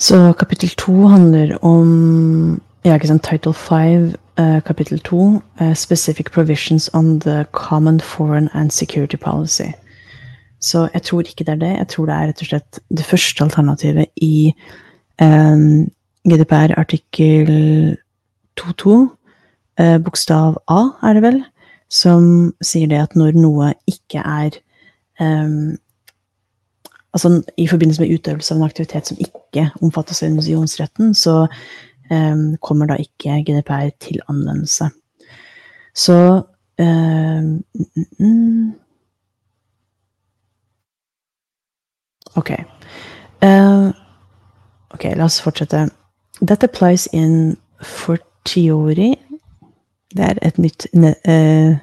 Så 0.00 0.32
kapittel 0.32 0.68
to 0.68 1.06
handler 1.06 1.64
om 1.64 2.60
ja, 2.84 2.94
ikke 2.94 3.10
sant, 3.10 3.24
Title 3.24 3.52
5, 3.54 4.04
uh, 4.04 4.12
eh, 4.40 4.62
kapittel 4.64 5.00
2, 5.00 5.16
uh, 5.16 5.40
eh, 5.60 5.74
Specific 5.76 6.30
Provisions 6.32 6.90
on 6.94 7.20
the 7.20 7.44
Common 7.52 8.00
Foreign 8.00 8.48
and 8.54 8.70
Security 8.70 9.16
Policy. 9.16 9.68
Så 10.60 10.88
jeg 10.94 11.02
tror 11.02 11.20
ikke 11.20 11.44
det 11.44 11.48
er 11.48 11.54
det. 11.54 11.76
Jeg 11.76 11.88
tror 11.88 12.06
det 12.06 12.14
er 12.14 12.26
rett 12.28 12.40
og 12.40 12.46
slett 12.46 12.80
det 12.88 13.04
første 13.04 13.44
alternativet 13.44 14.06
i 14.16 14.54
um, 15.20 15.90
GDPR 16.24 16.72
artikkel 16.80 17.96
2.2, 18.60 18.90
uh, 19.80 19.98
bokstav 20.04 20.56
A, 20.68 20.80
er 21.02 21.12
det 21.12 21.22
vel, 21.22 21.44
som 21.90 22.54
sier 22.62 22.88
det 22.88 23.02
at 23.02 23.16
når 23.16 23.36
noe 23.36 23.74
ikke 23.88 24.24
er 24.24 24.56
um, 25.20 25.76
altså 27.12 27.42
i 27.56 27.66
forbindelse 27.66 28.02
med 28.02 28.16
utøvelse 28.16 28.54
av 28.54 28.60
en 28.60 28.68
aktivitet 28.68 29.06
som 29.06 29.20
ikke 29.20 29.39
omfattes 29.80 30.22
av 30.22 30.28
unionsretten, 30.28 31.14
så 31.14 31.46
um, 32.10 32.56
kommer 32.60 32.90
da 32.90 32.96
ikke 33.00 33.40
GDPR 33.46 33.90
til 34.00 34.20
anvendelse. 34.28 34.90
Så 35.94 36.42
um, 36.78 37.64
Ok. 42.36 42.50
Uh, 43.42 43.90
ok, 44.94 45.04
la 45.16 45.24
oss 45.24 45.40
fortsette. 45.42 45.88
That 46.40 46.64
applies 46.64 47.08
in 47.12 47.56
fortiori. 47.82 49.16
Det 50.14 50.24
er 50.24 50.38
et 50.42 50.58
nytt 50.58 50.86
uh, 50.94 51.74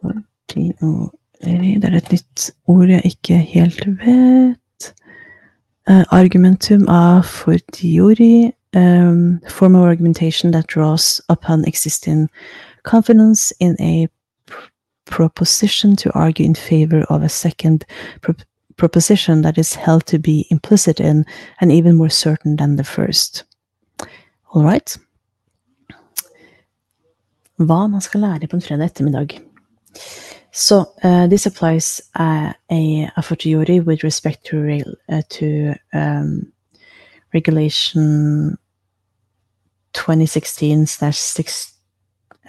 fortiori 0.00 1.10
det 1.40 1.84
er 1.88 1.96
et 1.96 2.12
nytt 2.12 2.50
ord 2.68 2.88
jeg 2.90 3.14
ikke 3.14 3.38
helt 3.38 3.86
vet. 3.86 4.56
Uh, 5.90 6.04
argumentum 6.12 6.88
a 6.88 7.20
fortiori. 7.20 8.54
Um, 8.74 9.40
form 9.48 9.74
of 9.74 9.82
argumentation 9.82 10.52
that 10.52 10.68
draws 10.68 11.20
upon 11.28 11.64
existing 11.64 12.30
confidence 12.84 13.52
in 13.58 13.74
a 13.80 14.06
pr 14.46 14.68
proposition 15.06 15.96
to 15.96 16.12
argue 16.14 16.46
in 16.46 16.54
favor 16.54 17.02
of 17.10 17.24
a 17.24 17.28
second 17.28 17.84
pro 18.20 18.34
proposition 18.76 19.42
that 19.42 19.58
is 19.58 19.74
held 19.74 20.06
to 20.06 20.20
be 20.20 20.46
implicit 20.50 21.00
in 21.00 21.26
and 21.60 21.72
even 21.72 21.96
more 21.96 22.08
certain 22.08 22.54
than 22.54 22.76
the 22.76 22.84
first. 22.84 23.42
All 24.52 24.62
right. 24.62 24.96
Hva 27.58 27.88
man 27.88 28.00
skal 28.00 28.20
lære 28.20 28.46
på 28.46 28.56
en 28.56 28.62
fredag 28.62 28.84
ettermiddag. 28.84 29.40
So 30.52 30.92
uh, 31.02 31.26
this 31.28 31.46
applies 31.46 32.00
uh, 32.14 32.52
a, 32.70 33.10
a 33.16 33.22
fortiori 33.22 33.80
with 33.80 34.02
respect 34.02 34.44
to 34.46 34.96
uh, 35.08 35.22
to 35.28 35.74
um, 35.92 36.52
regulation 37.32 38.58
2016 39.92 40.86
slash 40.86 41.16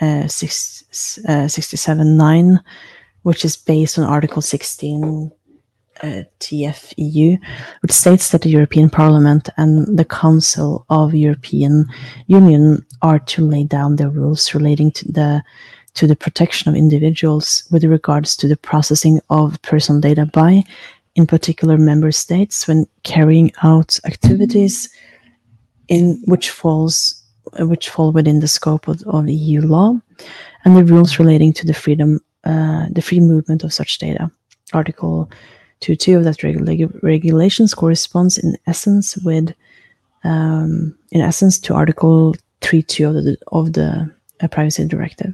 uh, 0.02 0.28
67 0.28 2.18
9, 2.18 2.60
which 3.22 3.46
is 3.46 3.56
based 3.56 4.00
on 4.00 4.06
Article 4.06 4.42
16 4.42 5.32
uh, 6.02 6.24
TFEU, 6.40 7.40
which 7.82 7.92
states 7.92 8.32
that 8.32 8.42
the 8.42 8.50
European 8.50 8.90
Parliament 8.90 9.50
and 9.58 9.98
the 9.98 10.06
Council 10.06 10.86
of 10.90 11.14
European 11.14 11.86
Union 12.28 12.84
are 13.04 13.20
to 13.20 13.46
lay 13.46 13.64
down 13.64 13.98
the 13.98 14.10
rules 14.10 14.56
relating 14.56 14.92
to 14.92 15.12
the 15.12 15.44
to 15.94 16.08
the 16.08 16.16
protection 16.16 16.70
of 16.70 16.76
individuals 16.76 17.64
with 17.72 17.84
regards 17.84 18.36
to 18.38 18.48
the 18.48 18.58
processing 18.58 19.20
of 19.30 19.62
personal 19.62 20.02
data 20.02 20.26
by 20.26 20.64
in 21.16 21.28
particular 21.28 21.78
member 21.78 22.12
states 22.12 22.68
when 22.68 22.88
carrying 23.04 23.52
out 23.64 24.00
activities 24.06 24.90
in 25.88 26.22
which 26.26 26.50
falls 26.50 27.22
which 27.60 27.90
fall 27.90 28.12
within 28.12 28.40
the 28.40 28.48
scope 28.48 28.88
of, 28.88 29.02
of 29.04 29.28
EU 29.28 29.62
law, 29.62 30.00
and 30.64 30.78
the 30.78 30.86
rules 30.86 31.20
relating 31.20 31.52
to 31.52 31.66
the 31.66 31.74
freedom 31.74 32.20
uh, 32.44 32.86
the 32.92 33.02
free 33.02 33.20
movement 33.20 33.64
of 33.64 33.74
such 33.74 33.98
data. 33.98 34.32
Article 34.74 35.30
2.2 35.82 36.18
of 36.18 36.24
that 36.24 36.42
regula- 36.44 36.90
regulations 37.04 37.74
corresponds 37.74 38.38
in 38.38 38.58
essence 38.68 39.18
with 39.18 39.54
um, 40.24 40.96
in 41.12 41.22
essence 41.22 41.60
to 41.60 41.74
Article 41.74 42.36
3.2 42.62 43.10
of 43.10 43.24
the 43.24 43.38
of 43.48 43.74
the 43.74 44.10
uh, 44.42 44.48
Privacy 44.48 44.88
Directive. 44.88 45.34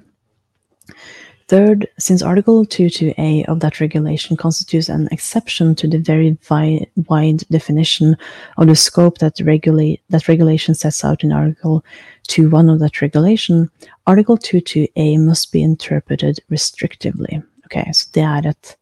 Third, 1.47 1.87
since 1.97 2.21
Article 2.21 2.65
22a 2.65 3.45
of 3.47 3.61
that 3.61 3.79
regulation 3.79 4.35
constitutes 4.35 4.89
an 4.89 5.07
exception 5.13 5.75
to 5.75 5.87
the 5.87 5.97
very 5.97 6.37
vi- 6.41 6.85
wide 7.07 7.47
definition 7.49 8.17
of 8.57 8.67
the 8.67 8.75
scope 8.75 9.19
that 9.19 9.39
regulate 9.39 10.01
that 10.09 10.27
regulation 10.27 10.75
sets 10.75 11.05
out 11.05 11.23
in 11.23 11.31
Article 11.31 11.85
2.1 12.27 12.73
of 12.73 12.79
that 12.79 13.01
regulation, 13.01 13.69
Article 14.05 14.37
22a 14.37 15.17
must 15.19 15.53
be 15.53 15.63
interpreted 15.63 16.39
restrictively. 16.51 17.41
Ok, 17.65 17.93
så 17.93 18.07
det 18.13 18.23
er 18.23 18.49
et, 18.49 18.75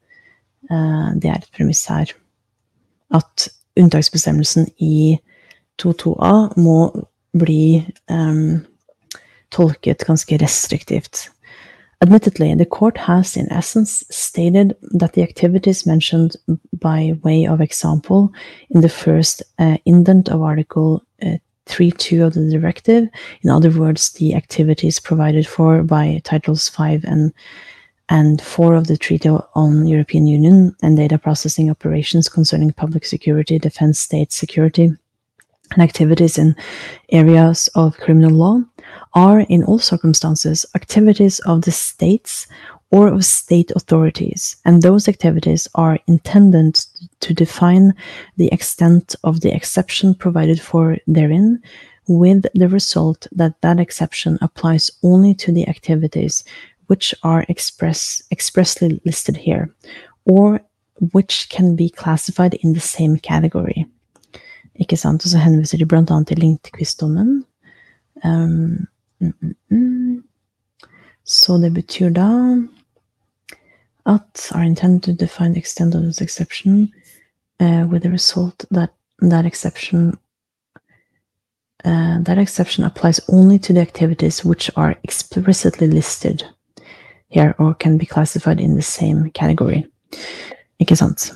uh, 0.72 1.14
det 1.22 1.30
er 1.30 1.36
et 1.36 1.50
premiss 1.56 1.86
her. 1.86 2.06
At 3.14 3.50
unntaksbestemmelsen 3.78 4.68
i 4.80 5.20
22a 5.78 6.54
må 6.58 7.08
bli 7.38 7.86
um, 8.10 8.66
tolket 9.52 10.06
ganske 10.08 10.38
restriktivt. 10.42 11.30
Admittedly, 12.02 12.54
the 12.56 12.66
court 12.66 12.98
has, 12.98 13.38
in 13.38 13.52
essence, 13.52 14.04
stated 14.10 14.76
that 14.82 15.14
the 15.14 15.24
activities 15.24 15.86
mentioned 15.86 16.36
by 16.74 17.18
way 17.24 17.46
of 17.46 17.62
example 17.62 18.34
in 18.70 18.82
the 18.82 18.90
first 18.90 19.42
uh, 19.60 19.78
indent 19.86 20.30
of 20.30 20.42
Article 20.42 21.04
uh, 21.22 21.38
3.2 21.68 22.26
of 22.26 22.34
the 22.34 22.50
directive, 22.52 23.08
in 23.42 23.50
other 23.50 23.72
words, 23.72 24.12
the 24.14 24.36
activities 24.36 25.00
provided 25.00 25.48
for 25.48 25.84
by 25.84 26.22
Titles 26.24 26.70
5 26.70 27.04
and 27.06 27.34
and 28.10 28.40
4 28.40 28.76
of 28.76 28.86
the 28.86 28.98
Treaty 28.98 29.30
on 29.30 29.88
European 29.88 30.28
Union 30.28 30.76
and 30.84 30.96
data 30.96 31.18
processing 31.18 31.72
operations 31.72 32.30
concerning 32.30 32.72
public 32.72 33.04
security, 33.04 33.58
defense, 33.58 34.00
state 34.00 34.32
security, 34.32 34.92
and 35.72 35.82
activities 35.82 36.38
in 36.38 36.56
areas 37.10 37.68
of 37.74 37.98
criminal 37.98 38.32
law 38.32 38.62
are, 39.16 39.40
in 39.50 39.64
all 39.64 39.80
circumstances, 39.80 40.66
activities 40.76 41.40
of 41.40 41.62
the 41.62 41.72
states 41.72 42.48
or 42.92 43.08
of 43.08 43.26
state 43.26 43.72
authorities, 43.76 44.58
and 44.66 44.82
those 44.82 45.08
activities 45.08 45.68
are 45.76 46.00
intended 46.08 46.76
to 47.20 47.34
define 47.34 47.94
the 48.38 48.50
extent 48.54 49.16
of 49.24 49.42
the 49.42 49.54
exception 49.54 50.14
provided 50.14 50.62
for 50.62 50.98
therein, 51.08 51.62
with 52.08 52.46
the 52.54 52.68
result 52.68 53.28
that 53.32 53.60
that 53.62 53.80
exception 53.80 54.38
applies 54.42 54.92
only 55.02 55.34
to 55.34 55.52
the 55.52 55.68
activities 55.68 56.44
which 56.88 57.16
are 57.24 57.46
express, 57.50 58.22
expressly 58.32 59.02
listed 59.06 59.36
here, 59.36 59.74
or 60.26 60.62
which 61.14 61.50
can 61.50 61.76
be 61.76 61.90
classified 61.90 62.54
in 62.56 62.74
the 62.74 62.80
same 62.80 63.18
category. 63.18 63.86
Ikke 64.80 64.98
sant? 64.98 65.24
Og 65.24 65.32
så 65.32 65.40
henviser 65.40 65.78
de 65.78 65.88
annet 65.96 66.28
til 66.28 66.38
Lindqvist-dommen. 66.38 67.46
Um, 68.24 68.88
mm, 69.42 69.56
mm. 69.72 70.24
Så 71.24 71.58
det 71.58 71.74
betyr 71.74 72.10
da 72.10 72.56
at 74.06 74.52
are 74.52 74.66
intended 74.66 75.02
to 75.04 75.26
define 75.26 75.54
the 75.54 75.60
extent 75.60 75.96
of 75.96 76.04
this 76.04 76.22
exception 76.22 76.94
uh, 77.60 77.88
with 77.92 78.04
the 78.04 78.12
result 78.12 78.66
that 78.72 78.90
that 79.22 79.46
exception 79.46 80.18
uh, 81.86 82.20
that 82.24 82.38
exception 82.38 82.84
applies 82.84 83.20
only 83.30 83.60
to 83.60 83.74
the 83.74 83.82
activities 83.82 84.46
which 84.46 84.70
are 84.76 84.96
explicitly 85.04 85.88
listed 85.88 86.44
here 87.28 87.56
or 87.58 87.74
can 87.74 87.98
be 87.98 88.06
classified 88.06 88.60
in 88.60 88.76
the 88.76 88.82
same 88.82 89.32
category. 89.32 89.86
Ikke 90.80 90.96
sant? 90.96 91.32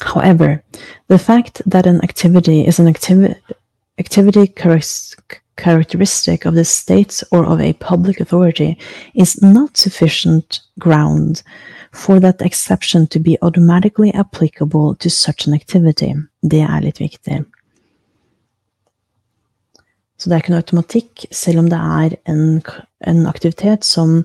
However, 0.00 0.62
the 1.08 1.18
fact 1.18 1.62
that 1.66 1.86
an 1.86 2.00
activity 2.02 2.66
is 2.66 2.78
an 2.78 2.86
activi 2.86 3.34
activity 3.98 4.46
characteristic 5.60 6.46
of 6.46 6.54
the 6.54 6.64
state 6.64 7.22
or 7.30 7.44
of 7.44 7.60
a 7.60 7.72
public 7.74 8.20
authority 8.20 8.78
is 9.14 9.40
not 9.42 9.76
sufficient 9.76 10.60
ground 10.78 11.42
for 11.92 12.20
that 12.20 12.40
exception 12.40 13.06
to 13.08 13.18
be 13.18 13.36
automatically 13.42 14.12
applicable 14.14 14.94
to 14.96 15.10
such 15.10 15.46
an 15.46 15.54
activity. 15.54 16.14
Det 16.42 16.62
er 16.62 16.80
litt 16.80 17.00
viktig. 17.00 17.44
Så 20.16 20.28
det 20.28 20.36
er 20.36 20.42
ikke 20.42 20.52
noe 20.52 20.62
automatikk, 20.62 21.26
selv 21.32 21.62
om 21.62 21.68
det 21.70 21.80
er 21.80 22.16
en, 22.28 22.62
en 23.08 23.26
aktivitet 23.26 23.84
som 23.84 24.24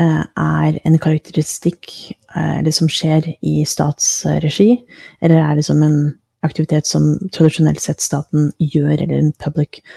Eh, 0.00 0.24
er 0.40 0.78
en 0.88 0.94
karakteristikk 0.96 1.90
eh, 2.32 2.60
det 2.64 2.72
som 2.72 2.88
skjer 2.88 3.26
i 3.44 3.58
statsregi, 3.68 4.78
eller 5.20 5.36
er 5.36 5.58
det 5.58 5.66
som 5.66 5.82
en 5.84 6.14
aktivitet 6.42 6.88
som 6.88 7.18
tradisjonelt 7.34 7.82
sett 7.82 8.00
staten 8.00 8.54
gjør, 8.56 8.94
eller 9.02 9.18
en 9.18 9.34
public 9.36 9.82
authority 9.82 9.90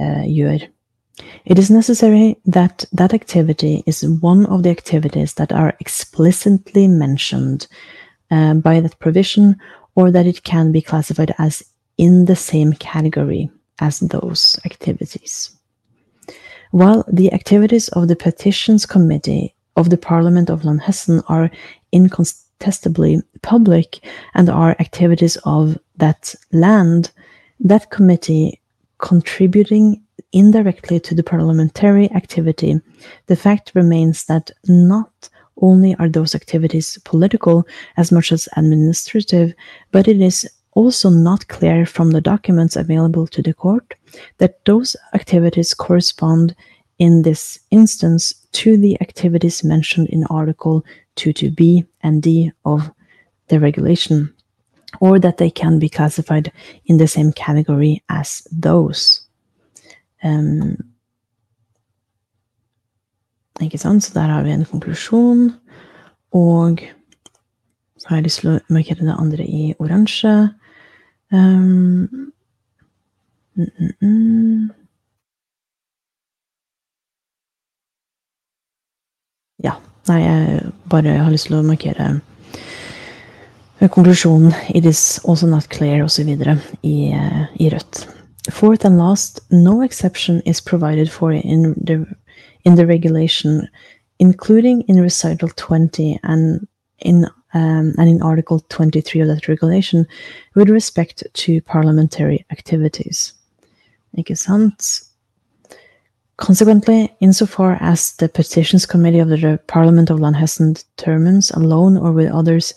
uh, 0.00 0.24
gjør? 0.26 0.68
It 1.44 1.58
is 1.58 1.70
necessary 1.70 2.36
that 2.46 2.84
that 2.92 3.12
activity 3.12 3.82
is 3.86 4.06
one 4.06 4.46
of 4.46 4.62
the 4.62 4.70
activities 4.70 5.34
that 5.34 5.52
are 5.52 5.74
explicitly 5.80 6.86
mentioned 6.86 7.66
uh, 8.30 8.54
by 8.54 8.80
that 8.80 8.98
provision, 9.00 9.56
or 9.96 10.10
that 10.10 10.26
it 10.26 10.44
can 10.44 10.70
be 10.70 10.82
classified 10.82 11.34
as 11.38 11.62
in 11.96 12.26
the 12.26 12.36
same 12.36 12.72
category 12.74 13.50
as 13.80 14.00
those 14.00 14.58
activities. 14.64 15.50
While 16.70 17.04
the 17.08 17.32
activities 17.32 17.88
of 17.88 18.08
the 18.08 18.16
Petitions 18.16 18.86
Committee 18.86 19.54
of 19.76 19.90
the 19.90 19.96
Parliament 19.96 20.50
of 20.50 20.62
Lanhessen 20.62 21.22
are 21.28 21.50
incontestably 21.92 23.22
public 23.42 24.00
and 24.34 24.48
are 24.50 24.76
activities 24.78 25.36
of 25.44 25.78
that 25.96 26.34
land, 26.52 27.10
that 27.60 27.90
committee 27.90 28.60
contributing 28.98 30.02
indirectly 30.32 31.00
to 31.00 31.14
the 31.14 31.22
parliamentary 31.22 32.10
activity, 32.12 32.80
the 33.26 33.36
fact 33.36 33.72
remains 33.74 34.24
that 34.24 34.50
not 34.66 35.28
only 35.60 35.94
are 35.96 36.08
those 36.08 36.34
activities 36.34 36.98
political 37.04 37.66
as 37.96 38.12
much 38.12 38.32
as 38.32 38.48
administrative, 38.56 39.52
but 39.90 40.06
it 40.06 40.20
is 40.20 40.48
also 40.72 41.10
not 41.10 41.48
clear 41.48 41.84
from 41.84 42.10
the 42.10 42.20
documents 42.20 42.76
available 42.76 43.26
to 43.26 43.42
the 43.42 43.54
court 43.54 43.94
that 44.38 44.64
those 44.64 44.94
activities 45.14 45.74
correspond 45.74 46.54
in 46.98 47.22
this 47.22 47.58
instance 47.70 48.34
to 48.52 48.76
the 48.76 49.00
activities 49.00 49.64
mentioned 49.64 50.08
in 50.08 50.24
Article 50.24 50.84
22b 51.16 51.86
and 52.02 52.22
d 52.22 52.52
of 52.64 52.90
the 53.48 53.58
regulation, 53.58 54.32
or 55.00 55.18
that 55.18 55.36
they 55.36 55.50
can 55.50 55.78
be 55.78 55.88
classified 55.88 56.52
in 56.86 56.98
the 56.98 57.06
same 57.06 57.32
category 57.32 58.02
as 58.08 58.46
those. 58.50 59.28
Um, 60.24 60.76
ikke 63.60 63.78
sant? 63.78 64.04
Så 64.04 64.14
der 64.14 64.26
har 64.26 64.42
vi 64.42 64.50
en 64.50 64.64
konklusjon. 64.64 65.52
Og 66.32 66.78
så 67.98 68.08
har 68.08 68.16
jeg 68.16 68.24
lyst 68.24 68.40
til 68.40 68.50
å 68.50 68.58
markere 68.68 69.06
det 69.06 69.16
andre 69.18 69.44
i 69.46 69.74
oransje. 69.78 70.34
Um, 71.32 72.32
mm, 73.56 73.70
mm, 73.78 73.92
mm. 74.00 74.70
Ja. 79.64 79.74
Nei, 80.08 80.22
jeg 80.22 80.72
bare 80.88 81.18
har 81.20 81.32
lyst 81.32 81.50
til 81.50 81.58
å 81.58 81.66
markere 81.66 82.20
konklusjonen 83.86 84.52
'It 84.74 84.84
is 84.84 85.20
also 85.24 85.46
not 85.46 85.68
clear' 85.68 86.04
osv. 86.04 86.28
I, 86.82 87.48
i 87.60 87.68
rødt. 87.70 88.08
Fourth 88.50 88.84
and 88.84 88.98
last, 88.98 89.40
no 89.50 89.82
exception 89.82 90.40
is 90.44 90.60
provided 90.60 91.10
for 91.10 91.32
in 91.32 91.74
the, 91.84 92.06
in 92.64 92.74
the 92.74 92.86
regulation, 92.86 93.68
including 94.18 94.82
in 94.88 95.02
recital 95.02 95.48
20 95.48 96.18
and 96.22 96.66
in 96.98 97.26
um, 97.54 97.94
and 97.98 98.08
in 98.08 98.22
Article 98.22 98.60
23 98.68 99.20
of 99.22 99.28
that 99.28 99.48
regulation 99.48 100.06
with 100.54 100.68
respect 100.68 101.22
to 101.32 101.60
parliamentary 101.62 102.44
activities. 102.50 103.32
Ikke 104.16 104.36
sant? 104.36 105.02
Consequently, 106.36 107.10
insofar 107.20 107.78
as 107.80 108.12
the 108.16 108.28
Petitions 108.28 108.86
Committee 108.86 109.18
of 109.18 109.28
the 109.28 109.58
Parliament 109.66 110.10
of 110.10 110.18
Lanhessen 110.18 110.74
determines, 110.96 111.50
alone 111.50 111.96
or 111.96 112.12
with 112.12 112.30
others, 112.30 112.74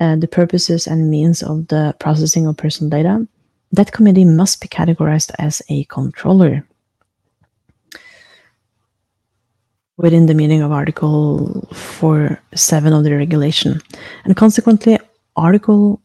uh, 0.00 0.16
the 0.16 0.28
purposes 0.28 0.86
and 0.86 1.10
means 1.10 1.42
of 1.42 1.68
the 1.68 1.94
processing 1.98 2.46
of 2.46 2.56
personal 2.56 2.90
data, 2.90 3.26
that 3.72 3.92
committee 3.92 4.24
must 4.24 4.60
be 4.60 4.68
categorized 4.68 5.32
as 5.38 5.62
a 5.68 5.84
controller. 5.84 6.64
within 9.96 10.26
the 10.26 10.34
meaning 10.34 10.62
of 10.62 10.72
Article 10.72 11.66
4.7 11.72 12.96
of 12.96 13.04
the 13.04 13.16
regulation. 13.16 13.80
And 14.24 14.36
consequently, 14.36 14.98
Article 15.36 16.00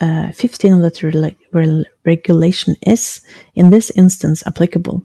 uh, 0.00 0.30
15 0.32 0.74
of 0.74 0.82
that 0.82 1.02
re 1.02 1.84
regulation 2.04 2.76
is, 2.86 3.20
in 3.54 3.70
this 3.70 3.90
instance, 3.90 4.42
applicable. 4.46 5.02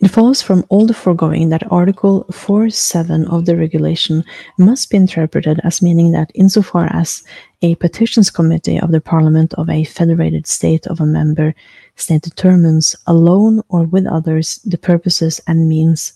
It 0.00 0.08
follows 0.08 0.42
from 0.42 0.64
all 0.68 0.86
the 0.86 0.94
foregoing 0.94 1.48
that 1.48 1.70
Article 1.72 2.24
4.7 2.30 3.32
of 3.32 3.46
the 3.46 3.56
regulation 3.56 4.24
must 4.58 4.90
be 4.90 4.96
interpreted 4.96 5.60
as 5.64 5.82
meaning 5.82 6.12
that 6.12 6.30
insofar 6.34 6.86
as 6.92 7.24
a 7.62 7.74
petitions 7.76 8.30
committee 8.30 8.78
of 8.78 8.92
the 8.92 9.00
Parliament 9.00 9.54
of 9.54 9.68
a 9.68 9.84
federated 9.84 10.46
state 10.46 10.86
of 10.86 11.00
a 11.00 11.06
member 11.06 11.54
state 11.96 12.22
determines 12.22 12.94
alone 13.06 13.62
or 13.68 13.84
with 13.84 14.06
others 14.06 14.60
the 14.64 14.78
purposes 14.78 15.40
and 15.46 15.68
means 15.68 16.12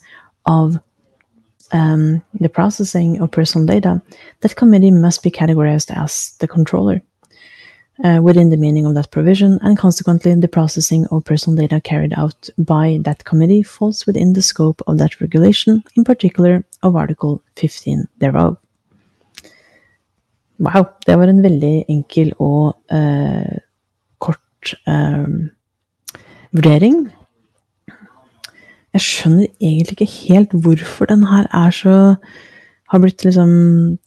of 0.47 0.79
um, 1.73 2.23
the 2.39 2.49
processing 2.49 3.21
of 3.21 3.31
personal 3.31 3.67
data, 3.67 4.01
that 4.41 4.57
committee 4.57 4.91
must 4.91 5.23
be 5.23 5.31
categorized 5.31 5.91
as 5.97 6.37
the 6.39 6.47
controller 6.49 7.03
uh, 8.03 8.21
within 8.23 8.51
the 8.51 8.57
meaning 8.57 8.87
of 8.87 8.95
that 8.95 9.11
provision, 9.11 9.59
and 9.63 9.79
consequently, 9.79 10.35
the 10.35 10.49
processing 10.49 11.07
of 11.11 11.25
personal 11.25 11.57
data 11.57 11.81
carried 11.81 12.13
out 12.17 12.49
by 12.59 12.99
that 13.05 13.25
committee 13.25 13.63
falls 13.63 14.07
within 14.07 14.33
the 14.33 14.43
scope 14.43 14.83
of 14.87 14.99
that 14.99 15.21
regulation, 15.21 15.83
in 15.97 16.05
particular 16.05 16.65
of 16.83 16.97
Article 16.97 17.43
15 17.57 18.09
thereof. 18.19 18.57
Wow, 20.59 20.87
det 21.07 21.19
var 21.19 21.27
en 21.29 21.43
veldig 21.43 21.85
enkel 21.89 22.33
og 22.39 22.77
uh, 22.93 23.59
kort 24.21 24.75
um, 24.87 25.51
vurdering. 26.53 27.11
Jeg 28.93 29.01
skjønner 29.01 29.47
egentlig 29.61 29.97
ikke 29.97 30.13
helt 30.29 30.53
hvorfor 30.53 31.09
den 31.11 31.25
her 31.27 31.49
er 31.51 31.71
så 31.71 32.15
har 32.93 33.01
blitt 33.01 33.25
liksom 33.25 33.53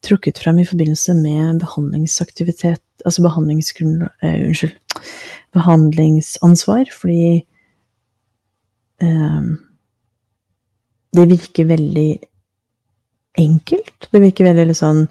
trukket 0.06 0.38
frem 0.44 0.60
i 0.62 0.68
forbindelse 0.68 1.16
med 1.18 1.62
behandlingsaktivitet, 1.64 2.84
altså 3.06 3.26
behandlingsgrunn... 3.26 4.04
eh, 4.22 4.44
unnskyld. 4.46 4.76
Behandlingsansvar, 5.56 6.92
fordi 6.94 7.46
eh, 9.02 9.48
Det 11.16 11.26
virker 11.32 11.72
veldig 11.72 12.10
enkelt. 13.42 14.10
Det 14.12 14.22
virker 14.22 14.52
veldig 14.52 14.68
litt 14.70 14.82
sånn 14.82 15.08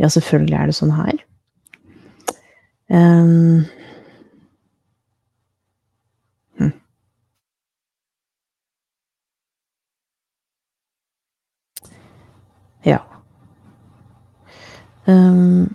Ja, 0.00 0.08
selvfølgelig 0.10 0.58
er 0.58 0.66
det 0.66 0.74
sånn 0.74 0.94
her. 0.96 1.20
Um, 2.90 3.62
Ja. 12.84 13.00
Um, 15.06 15.74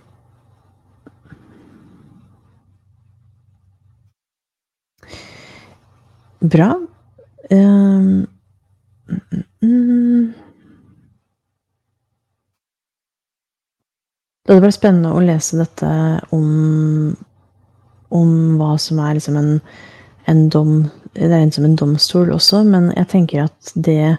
bra. 6.40 6.74
Um, 7.50 8.26
Det 14.50 14.56
hadde 14.56 14.64
vært 14.64 14.74
spennende 14.80 15.10
å 15.14 15.20
lese 15.22 15.60
dette 15.60 15.88
om, 16.34 16.46
om 18.10 18.30
hva 18.58 18.72
som 18.82 18.98
er 18.98 19.14
liksom 19.14 19.36
en, 19.38 19.52
en 20.26 20.40
dom 20.50 20.72
Det 21.14 21.28
er 21.28 21.36
en 21.36 21.52
en 21.68 21.76
domstol 21.78 22.32
også, 22.34 22.64
men 22.66 22.88
jeg 22.96 23.06
tenker 23.12 23.44
at 23.44 23.70
det 23.76 24.16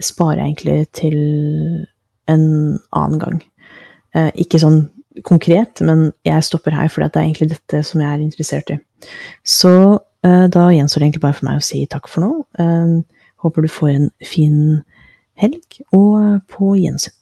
sparer 0.00 0.42
jeg 0.42 0.50
egentlig 0.50 0.76
til 0.92 1.16
en 2.30 2.44
annen 2.90 3.22
gang. 3.22 3.40
Eh, 4.14 4.30
ikke 4.44 4.60
sånn 4.62 4.84
konkret, 5.28 5.80
men 5.84 6.10
jeg 6.26 6.44
stopper 6.46 6.74
her, 6.76 6.88
for 6.88 7.04
det 7.04 7.16
er 7.16 7.26
egentlig 7.26 7.52
dette 7.52 7.82
som 7.86 8.00
jeg 8.00 8.10
er 8.10 8.24
interessert 8.24 8.72
i. 8.72 8.78
Så 9.44 9.72
eh, 10.24 10.46
da 10.52 10.68
gjenstår 10.72 11.02
det 11.02 11.08
egentlig 11.08 11.24
bare 11.24 11.38
for 11.38 11.48
meg 11.48 11.60
å 11.60 11.66
si 11.66 11.82
takk 11.90 12.08
for 12.10 12.24
nå. 12.24 12.32
Eh, 12.62 13.24
håper 13.44 13.64
du 13.64 13.72
får 13.72 13.92
en 13.94 14.08
fin 14.24 14.60
helg, 15.42 15.82
og 15.96 16.44
på 16.52 16.76
gjensyn. 16.78 17.16